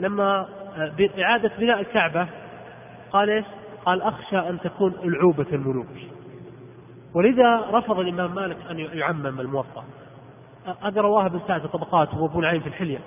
[0.00, 0.46] لما
[0.78, 2.28] آه، بإعادة بناء الكعبة
[3.12, 3.44] قال إيش؟
[3.86, 5.86] قال أخشى أن تكون ألعوبة الملوك.
[7.14, 9.84] ولذا رفض الإمام مالك أن يعمم الموطأ.
[10.82, 12.98] هذا رواه ابن سعد في الطبقات وابو نعيم في الحلية.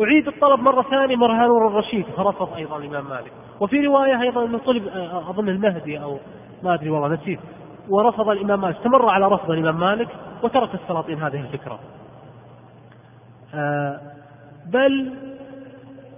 [0.00, 3.32] أعيد الطلب مرة ثانية مر هارون الرشيد فرفض أيضا الإمام مالك.
[3.60, 6.18] وفي رواية أيضا أنه طلب آه، أظن المهدي أو
[6.62, 7.40] ما أدري والله نسيت.
[7.88, 10.08] ورفض الإمام مالك استمر على رفض الإمام مالك
[10.42, 11.78] وترك السلاطين هذه الفكرة.
[13.54, 14.00] آه،
[14.66, 15.14] بل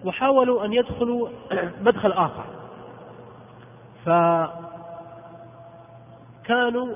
[0.05, 1.29] وحاولوا أن يدخلوا
[1.87, 2.45] مدخل آخر.
[6.45, 6.95] فكانوا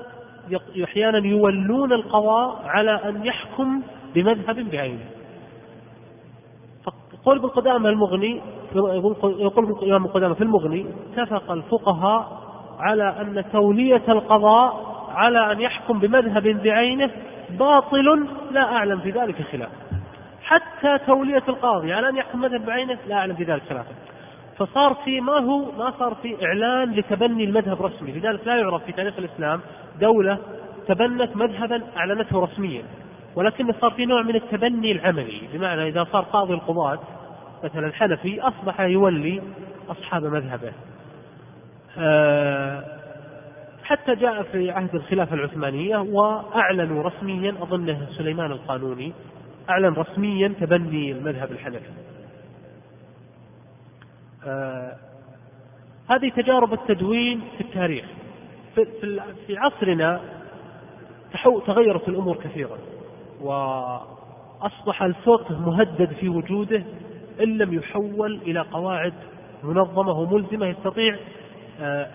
[0.83, 3.81] أحيانا يولون القضاء على أن يحكم
[4.15, 5.18] بمذهب بعينه.
[7.21, 8.41] يقول ابن قدامة المغني
[8.75, 12.41] يقول الإمام قدامة في المغني اتفق الفقهاء
[12.79, 17.11] على أن تولية القضاء على أن يحكم بمذهب بعينه
[17.49, 19.69] باطل لا أعلم في ذلك خلاف.
[20.43, 23.93] حتى تولية القاضي على أن يحكم مذهب بعينه لا أعلم في ذلك خلافا
[24.57, 28.11] فصار في ما هو؟ ما صار في إعلان لتبني المذهب رسمي.
[28.11, 29.61] لذلك لا يعرف في تاريخ الإسلام
[29.99, 30.37] دولة
[30.87, 32.83] تبنت مذهبا أعلنته رسميا.
[33.39, 35.41] ولكن صار في نوع من التبني العملي.
[35.53, 36.99] بمعنى إذا صار قاضي القضاة
[37.63, 39.41] مثلا حنفي أصبح يولي
[39.89, 40.71] أصحاب مذهبه.
[41.97, 42.83] آه،
[43.83, 49.13] حتى جاء في عهد الخلافة العثمانية وأعلنوا رسميا أظنه سليمان القانوني
[49.69, 51.89] أعلن رسميا تبني المذهب الحنفي.
[54.47, 54.95] آه،
[56.09, 58.05] هذه تجارب التدوين في التاريخ.
[58.75, 58.85] في,
[59.47, 60.21] في عصرنا
[61.65, 62.77] تغيرت الأمور كثيرا.
[63.41, 66.83] وأصبح الفقه مهدد في وجوده
[67.43, 69.13] إن لم يحول إلى قواعد
[69.63, 71.15] منظمة وملزمة يستطيع
[71.81, 72.07] آه،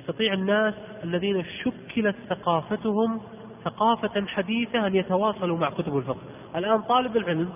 [0.00, 0.74] يستطيع الناس
[1.04, 3.20] الذين شكلت ثقافتهم
[3.64, 6.20] ثقافة حديثة أن يتواصلوا مع كتب الفقه
[6.56, 7.48] الآن طالب العلم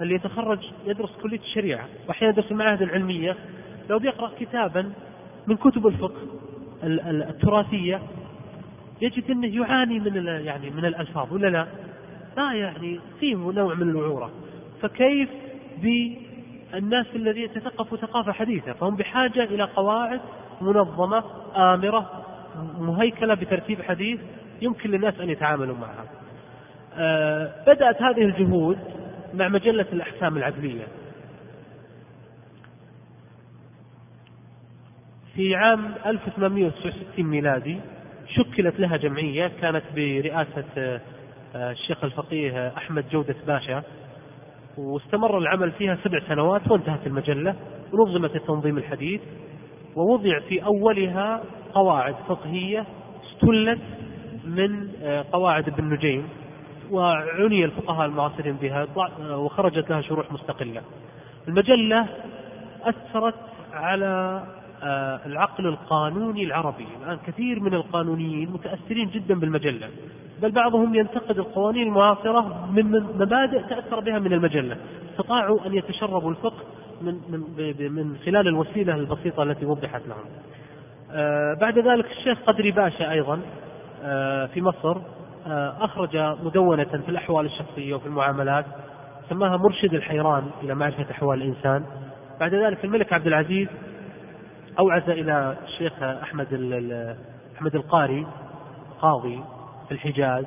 [0.00, 3.36] اللي يتخرج يدرس كلية الشريعة وأحيانا يدرس المعاهد العلمية
[3.90, 4.92] لو بيقرأ كتابا
[5.46, 6.20] من كتب الفقه
[6.84, 8.02] التراثية
[9.00, 11.66] يجد أنه يعاني من يعني من الألفاظ ولا لا؟
[12.36, 14.30] لا يعني فيه نوع من الوعورة
[14.82, 15.28] فكيف
[15.82, 20.20] بالناس الذين يتثقفوا ثقافة حديثة؟ فهم بحاجة إلى قواعد
[20.60, 21.24] منظمة
[21.56, 22.24] آمرة
[22.78, 24.20] مهيكلة بترتيب حديث
[24.62, 26.04] يمكن للناس أن يتعاملوا معها.
[26.94, 28.78] آه بدأت هذه الجهود
[29.34, 30.86] مع مجلة الأحكام العدلية.
[35.34, 37.80] في عام 1869 ميلادي
[38.28, 41.00] شكلت لها جمعية كانت برئاسة
[41.54, 43.82] الشيخ الفقيه أحمد جودة باشا
[44.78, 47.54] واستمر العمل فيها سبع سنوات وانتهت المجلة
[47.92, 49.20] ونظمت التنظيم الحديث
[49.96, 51.42] ووضع في أولها
[51.74, 52.86] قواعد فقهية
[53.24, 53.80] استلت
[54.44, 56.28] من آه، قواعد ابن نجيم
[56.90, 58.86] وعني الفقهاء المعاصرين بها
[59.20, 60.82] وخرجت لها شروح مستقلة.
[61.48, 62.06] المجلة
[62.82, 63.34] أثرت
[63.72, 64.59] على آه،
[65.26, 66.86] العقل القانوني العربي.
[67.02, 69.88] الآن كثير من القانونيين متأثرين جدا بالمجلة
[70.42, 74.76] بل بعضهم ينتقد القوانين المعاصرة من مبادئ تأثر بها من المجلة.
[75.10, 76.64] استطاعوا أن يتشربوا الفقه
[77.02, 80.24] من, من, من خلال الوسيلة البسيطة التي وضحت لهم.
[81.12, 83.40] آه، بعد ذلك الشيخ قدري باشا أيضا
[84.04, 84.96] آه، في مصر
[85.80, 88.64] أخرج مدونة في الأحوال الشخصية وفي المعاملات
[89.28, 91.84] سماها مرشد الحيران إلى معرفة أحوال الإنسان.
[92.40, 93.68] بعد ذلك الملك عبد العزيز
[94.80, 96.46] أوعز إلى الشيخ أحمد
[97.56, 98.26] أحمد القاري
[99.00, 99.40] قاضي
[99.88, 100.44] في الحجاز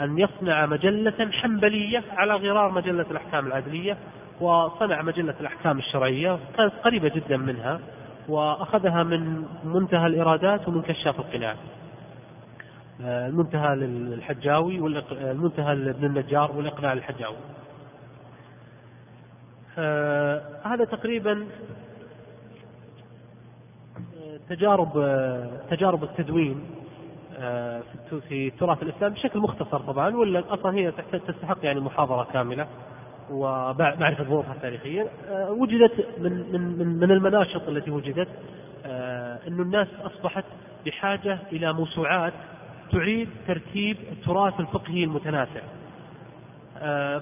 [0.00, 3.96] أن يصنع مجلة حنبلية على غرار مجلة الأحكام العدلية
[4.40, 7.80] وصنع مجلة الأحكام الشرعية كانت قريبة جدا منها
[8.28, 11.56] وأخذها من منتهى الإرادات ومن كشاف القناع.
[13.00, 17.36] المنتهى للحجاوي والمنتهى لابن النجار والإقناع للحجاوي.
[19.78, 21.46] آه هذا تقريبا
[24.48, 24.92] تجارب
[25.70, 26.64] تجارب التدوين
[27.38, 27.82] آه،
[28.28, 30.92] في تراث الإسلام بشكل مختصر طبعا ولا أصلا هي
[31.28, 32.66] تستحق يعني محاضرة كاملة
[33.30, 38.28] ومعرفة ظروفها التاريخيه آه، وجدت من من من المناشط التي وجدت
[38.86, 40.44] آه، أن الناس أصبحت
[40.86, 42.32] بحاجة إلى موسوعات
[42.92, 45.60] تعيد ترتيب التراث الفقهي المتناسع.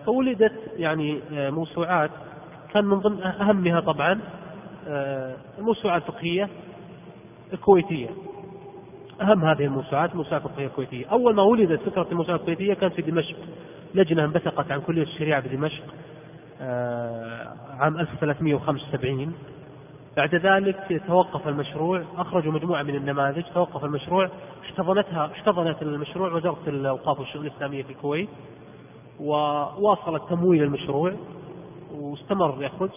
[0.06, 2.10] فولدت يعني موسوعات
[2.74, 4.20] كان من ضمن أهمها طبعا
[5.58, 6.48] الموسوعه الفقهية
[7.52, 8.08] الكويتية.
[9.20, 11.06] أهم هذه الموسوعات الموسوعات الفقهية الكويتية.
[11.06, 13.36] أول ما ولدت فكرة الموسوعات الكويتية كانت في دمشق.
[13.94, 15.84] لجنة انبثقت عن كلية الشريعة بدمشق
[16.62, 19.32] آه، عام 1375
[20.16, 24.30] بعد ذلك توقف المشروع أخرجوا مجموعة من النماذج توقف المشروع
[24.64, 28.28] احتضنتها احتضنت المشروع وزارة الأوقاف والشؤون الإسلامية في الكويت
[29.20, 31.14] وواصلت تمويل المشروع.
[31.94, 32.90] واستمر يخرج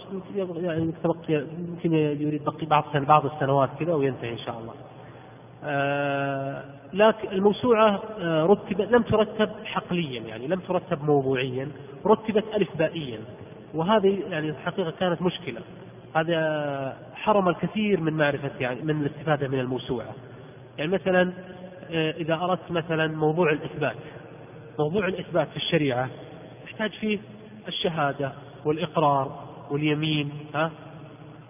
[0.55, 4.73] يعني تبقي يمكن يريد بقي بعض بعض السنوات كذا وينتهي إن شاء الله.
[5.63, 6.63] آه
[6.93, 11.69] لكن الموسوعة آه رتب لم ترتب حقليا يعني لم ترتب موضوعيا
[12.05, 13.19] رتبت ألفبائيا.
[13.73, 15.61] وهذه يعني الحقيقة كانت مشكلة.
[16.15, 20.13] هذا حرم الكثير من معرفة يعني من الاستفادة من الموسوعة.
[20.77, 21.33] يعني مثلا
[21.91, 23.95] آه إذا أردت مثلا موضوع الإثبات.
[24.79, 26.09] موضوع الإثبات في الشريعة
[26.65, 27.19] يحتاج فيه
[27.67, 28.31] الشهادة
[28.65, 30.71] والإقرار واليمين ها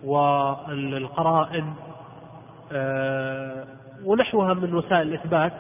[0.04, 1.74] والقرائن
[2.72, 3.66] آه
[4.06, 5.54] ونحوها من وسائل الإثبات.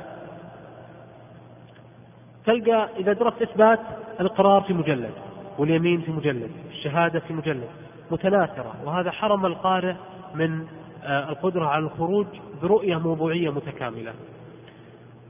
[2.45, 3.79] تلقى إذا درست إثبات
[4.19, 5.13] الإقرار في مجلد
[5.57, 7.69] واليمين في مجلد الشهادة في مجلد
[8.11, 8.73] متناثرة.
[8.85, 9.93] وهذا حرم القارئ
[10.35, 10.67] من
[11.03, 12.27] آه القدرة على الخروج
[12.61, 14.13] برؤية موضوعية متكاملة.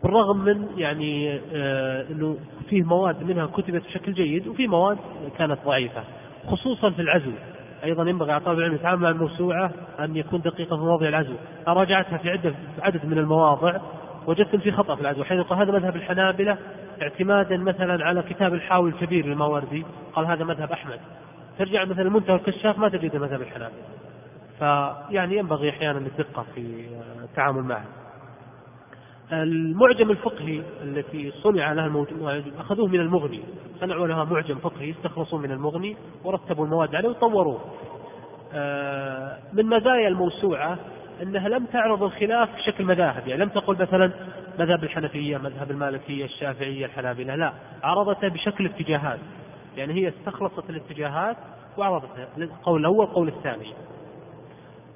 [0.03, 2.37] بالرغم من يعني آه إنه
[2.69, 4.97] فيه مواد منها كتبت بشكل جيد وفي مواد
[5.37, 6.03] كانت ضعيفة
[6.47, 7.31] خصوصا في العزو.
[7.83, 11.33] أيضا ينبغي على طالب العلم يتعامل مع الموسوعة أن يكون دقيقا في مواضيع العزو.
[11.67, 13.77] راجعتها في عدة في عدد من المواضع
[14.27, 16.57] وجدت في خطأ في العزو حين قال هذا مذهب الحنابلة
[17.01, 20.99] اعتمادا مثلا على كتاب الحاوي الكبير للماوردي قال هذا مذهب أحمد.
[21.59, 23.83] ترجع مثلا المنتهى الكشاف ما تجد مذهب الحنابلة.
[24.59, 26.85] فيعني ينبغي أحيانا الدقه في
[27.23, 27.85] التعامل معه.
[29.33, 33.39] المعجم الفقهي التي صنع لها الموجود أخذوه من المغني.
[33.79, 37.61] صنعوا لها معجم فقهي استخلصوا من المغني ورتبوا المواد عليه وطوروه.
[39.53, 40.77] من مزايا الموسوعة
[41.21, 43.27] أنها لم تعرض الخلاف بشكل مذاهب.
[43.27, 44.11] يعني لم تقل مثلا
[44.59, 47.35] مذهب الحنفية مذهب المالكية الشافعية الحنابلة.
[47.35, 47.53] لا
[47.83, 49.19] عرضتها بشكل اتجاهات.
[49.77, 51.37] يعني هي استخلصت الاتجاهات
[51.77, 52.27] وعرضتها.
[52.37, 53.73] القول الأول والقول الثاني.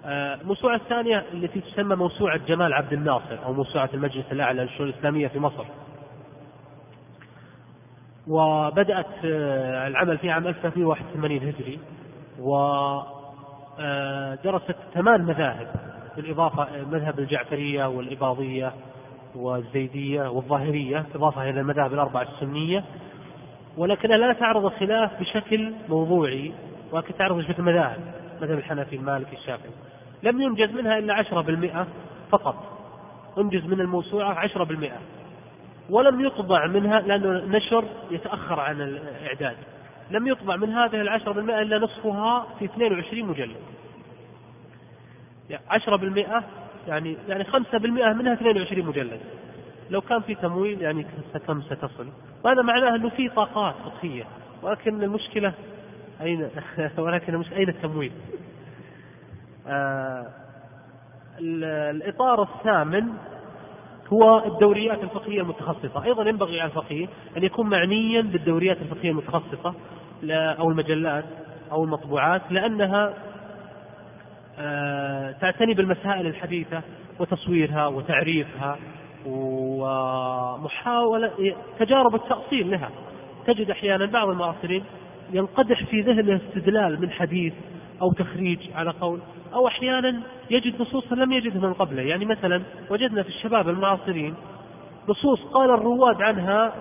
[0.08, 5.40] الموسوعة الثانية التي تسمى موسوعة جمال عبد الناصر أو موسوعة المجلس الأعلى للشؤون الإسلامية في
[5.40, 5.66] مصر.
[8.28, 11.80] وبدأت العمل فيها عام 1381 هجري.
[13.80, 15.68] ودرست ثمان مذاهب
[16.16, 18.74] بالإضافة مذهب الجعفرية والإباضية
[19.36, 22.84] والزيدية والظاهرية إضافة إلى المذاهب الأربعة السنية.
[23.78, 26.54] ولكنها لا تعرض الخلاف بشكل موضوعي
[26.92, 28.00] ولكن تعرض بشكل مذاهب
[28.42, 29.72] مذهب الحنفي المالكي الشافعي.
[30.24, 31.88] لم ينجز منها إلا عشرة بالمئة
[32.32, 32.78] فقط.
[33.38, 35.00] أنجز من الموسوعة عشرة بالمئة.
[35.90, 39.58] ولم يطبع منها لأنه النشر يتأخر عن الإعداد.
[40.12, 43.56] لم يطبع من هذه العشرة بالمئة إلا نصفها في 22 مجلد.
[45.50, 46.44] يعني عشرة بالمئة
[46.88, 49.20] يعني يعني خمسة بالمئة منها 22 مجلد.
[49.90, 51.06] لو كان في تمويل يعني
[51.48, 52.08] كم ستصل؟
[52.44, 54.24] وهذا معناه أنه في طاقات فقهية
[54.62, 55.54] ولكن المشكلة
[56.22, 56.50] أين؟
[56.98, 58.12] ولكن مش أين التمويل؟
[59.68, 60.26] آه
[61.40, 63.04] الإطار الثامن
[64.14, 66.04] هو الدوريات الفقهية المتخصصة.
[66.04, 67.08] أيضا ينبغي على الفقيه
[67.38, 69.74] أن يكون معنيا بالدوريات الفقهية المتخصصة
[70.32, 71.26] أو المجلات
[71.72, 73.14] أو المطبوعات لأنها
[74.60, 76.82] آه تعتني بالمسائل الحديثة
[77.20, 78.78] وتصويرها وتعريفها
[79.26, 81.32] ومحاولة
[81.80, 82.90] تجارب التأصيل لها.
[83.48, 84.84] تجد أحيانا بعض المعاصرين
[85.34, 87.54] ينقدح في ذهنه استدلال من حديث
[88.02, 89.20] أو تخريج على قول
[89.54, 92.02] أو أحيانا يجد نصوصا لم يجدها من قبله.
[92.02, 94.34] يعني مثلا وجدنا في الشباب المعاصرين
[95.10, 96.74] نصوص قال الرواد عنها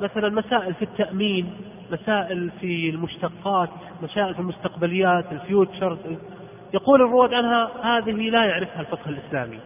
[0.00, 1.52] مثلا مسائل في التأمين
[1.92, 3.68] مسائل في المشتقات
[4.02, 5.98] مسائل في المستقبليات الفيوتشرز
[6.74, 9.58] يقول الرواد عنها هذه لا يعرفها الفقه الإسلامي.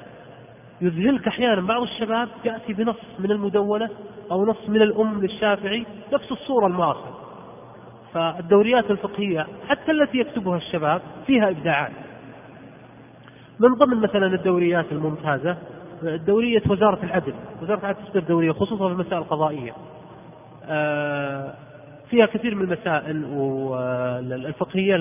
[0.81, 3.91] يذهلك أحيانا بعض الشباب يأتي بنص من المدونة
[4.31, 7.22] أو نص من الأم للشافعي نفس الصورة المعاصرة.
[8.15, 11.93] فالدوريات الفقهية حتى التي يكتبها الشباب فيها إبداعات.
[13.61, 15.57] من ضمن مثلا الدوريات الممتازة
[16.03, 17.35] دورية وزارة العدل.
[17.63, 19.73] وزارة العدل تصدر دورية خصوصا في المسائل القضائية.
[22.11, 23.25] فيها كثير من المسائل
[24.33, 24.97] الفقهية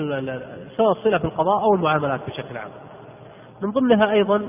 [0.76, 2.70] سواء الصلة بالقضاء أو المعاملات بشكل عام.
[3.62, 4.40] من ضمنها أيضا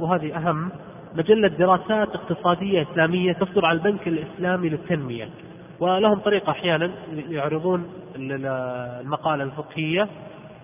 [0.00, 0.70] وهذه أهم
[1.14, 5.28] مجلة دراسات اقتصادية إسلامية تصدر على البنك الإسلامي للتنمية.
[5.84, 6.90] ولهم طريقة أحيانا
[7.28, 10.08] يعرضون المقالة الفقهية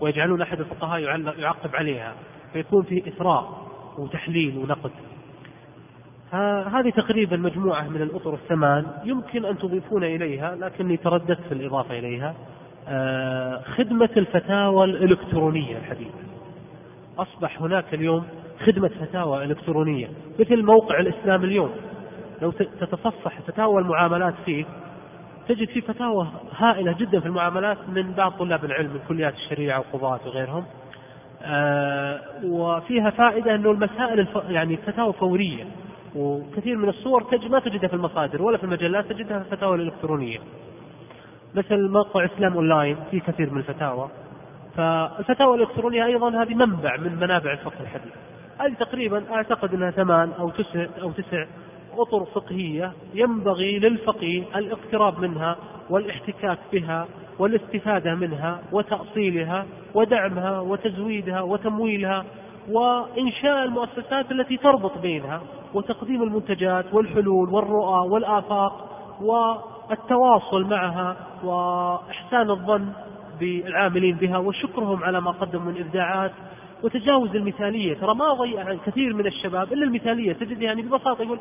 [0.01, 1.01] ويجعلون أحد الفقهاء
[1.39, 2.15] يعقب عليها
[2.53, 3.67] فيكون فيه إثراء
[3.99, 4.91] وتحليل ونقد.
[6.73, 12.35] هذه تقريبا مجموعة من الأطر الثمان يمكن أن تضيفون إليها لكني ترددت في الإضافة إليها.
[13.77, 16.19] خدمة الفتاوى الإلكترونية الحديثة.
[17.19, 18.25] أصبح هناك اليوم
[18.67, 20.09] خدمة فتاوى إلكترونية
[20.41, 21.71] مثل موقع الإسلام اليوم.
[22.43, 24.65] لو تتصفح تتاوى المعاملات فيه
[25.51, 30.21] تجد في فتاوى هائلة جدا في المعاملات من بعض طلاب العلم من كليات الشريعة والقضاة
[30.27, 30.65] وغيرهم.
[31.43, 34.39] آه، وفيها فائدة أنه المسائل الف...
[34.49, 35.67] يعني فتاوى فورية.
[36.17, 40.39] وكثير من الصور تجد ما تجدها في المصادر ولا في المجلات تجدها في الفتاوى الإلكترونية.
[41.55, 44.09] مثل موقع إسلام أونلاين في كثير من الفتاوى.
[44.77, 48.13] فالفتاوى الإلكترونية أيضا هذه منبع من منابع الفقه الحديث.
[48.59, 51.47] هذه تقريبا أعتقد أنها ثمان أو تسع أو تسع
[52.03, 55.57] أطر فقهية ينبغي للفقيه الاقتراب منها
[55.91, 57.07] والاحتكاك بها
[57.39, 62.25] والاستفادة منها وتأصيلها ودعمها وتزويدها وتمويلها
[62.71, 65.41] وإنشاء المؤسسات التي تربط بينها
[65.75, 68.91] وتقديم المنتجات والحلول والرؤى والآفاق
[69.21, 72.93] والتواصل معها وإحسان الظن
[73.41, 76.33] بالعاملين بها وشكرهم على ما قدموا من إبداعات
[76.83, 77.95] وتجاوز المثالية.
[77.95, 80.33] ترى ما ضيع كثير من الشباب إلا المثالية.
[80.33, 81.39] تجد يعني ببساطة يقول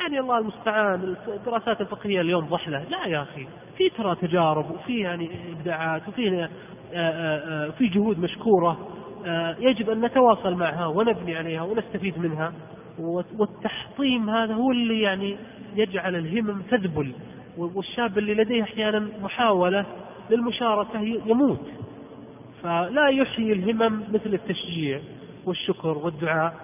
[0.00, 1.16] يعني الله المستعان.
[1.28, 2.84] الدراسات الفقهية اليوم ضحلة.
[2.90, 3.46] لا يا أخي.
[3.76, 6.48] في ترى تجارب وفي يعني إبداعات وفي آه،
[6.94, 8.88] آه، آه، في جهود مشكورة.
[9.58, 12.52] يجب أن نتواصل معها ونبني عليها ونستفيد منها.
[13.38, 15.36] والتحطيم هذا هو اللي يعني
[15.76, 17.12] يجعل الهمم تذبل.
[17.56, 19.84] والشاب اللي لديه أحيانا محاولة
[20.30, 21.66] للمشاركة يموت.
[22.62, 25.00] فلا يحيي الهمم مثل التشجيع
[25.46, 26.54] والشكر والدعاء.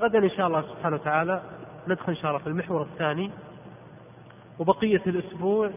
[0.00, 1.42] غدا إن شاء الله سبحانه وتعالى.
[1.88, 3.30] ندخل إن شاء الله في المحور الثاني.
[4.58, 5.70] وبقية الأسبوع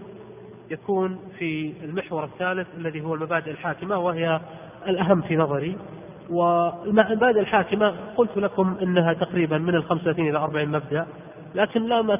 [0.71, 4.41] يكون في المحور الثالث الذي هو المبادئ الحاكمة وهي
[4.87, 5.77] الأهم في نظري.
[6.29, 11.05] والمبادئ الحاكمة قلت لكم أنها تقريبا من ال 35 إلى 40 مبدأ
[11.55, 12.13] لكن لا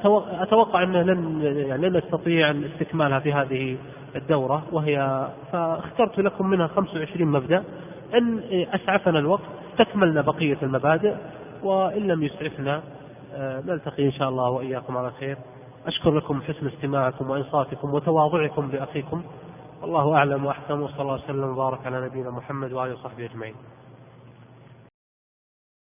[0.44, 3.78] أتوقع أنه لن يعني لن نستطيع استكمالها في هذه
[4.16, 7.64] الدورة وهي فاخترت لكم منها 25 مبدأ.
[8.14, 8.40] إن
[8.74, 11.14] أسعفنا الوقت استكملنا بقية المبادئ
[11.64, 12.82] وإن لم يسعفنا
[13.66, 15.38] نلتقي إن شاء الله وإياكم على خير.
[15.88, 19.24] أشكر لكم حسن استماعكم وإنصاتكم وتواضعكم لأخيكم.
[19.82, 23.56] والله أعلم وأحكم وصلى الله وسلم وبارك على نبينا محمد وآله وصحبه أجمعين.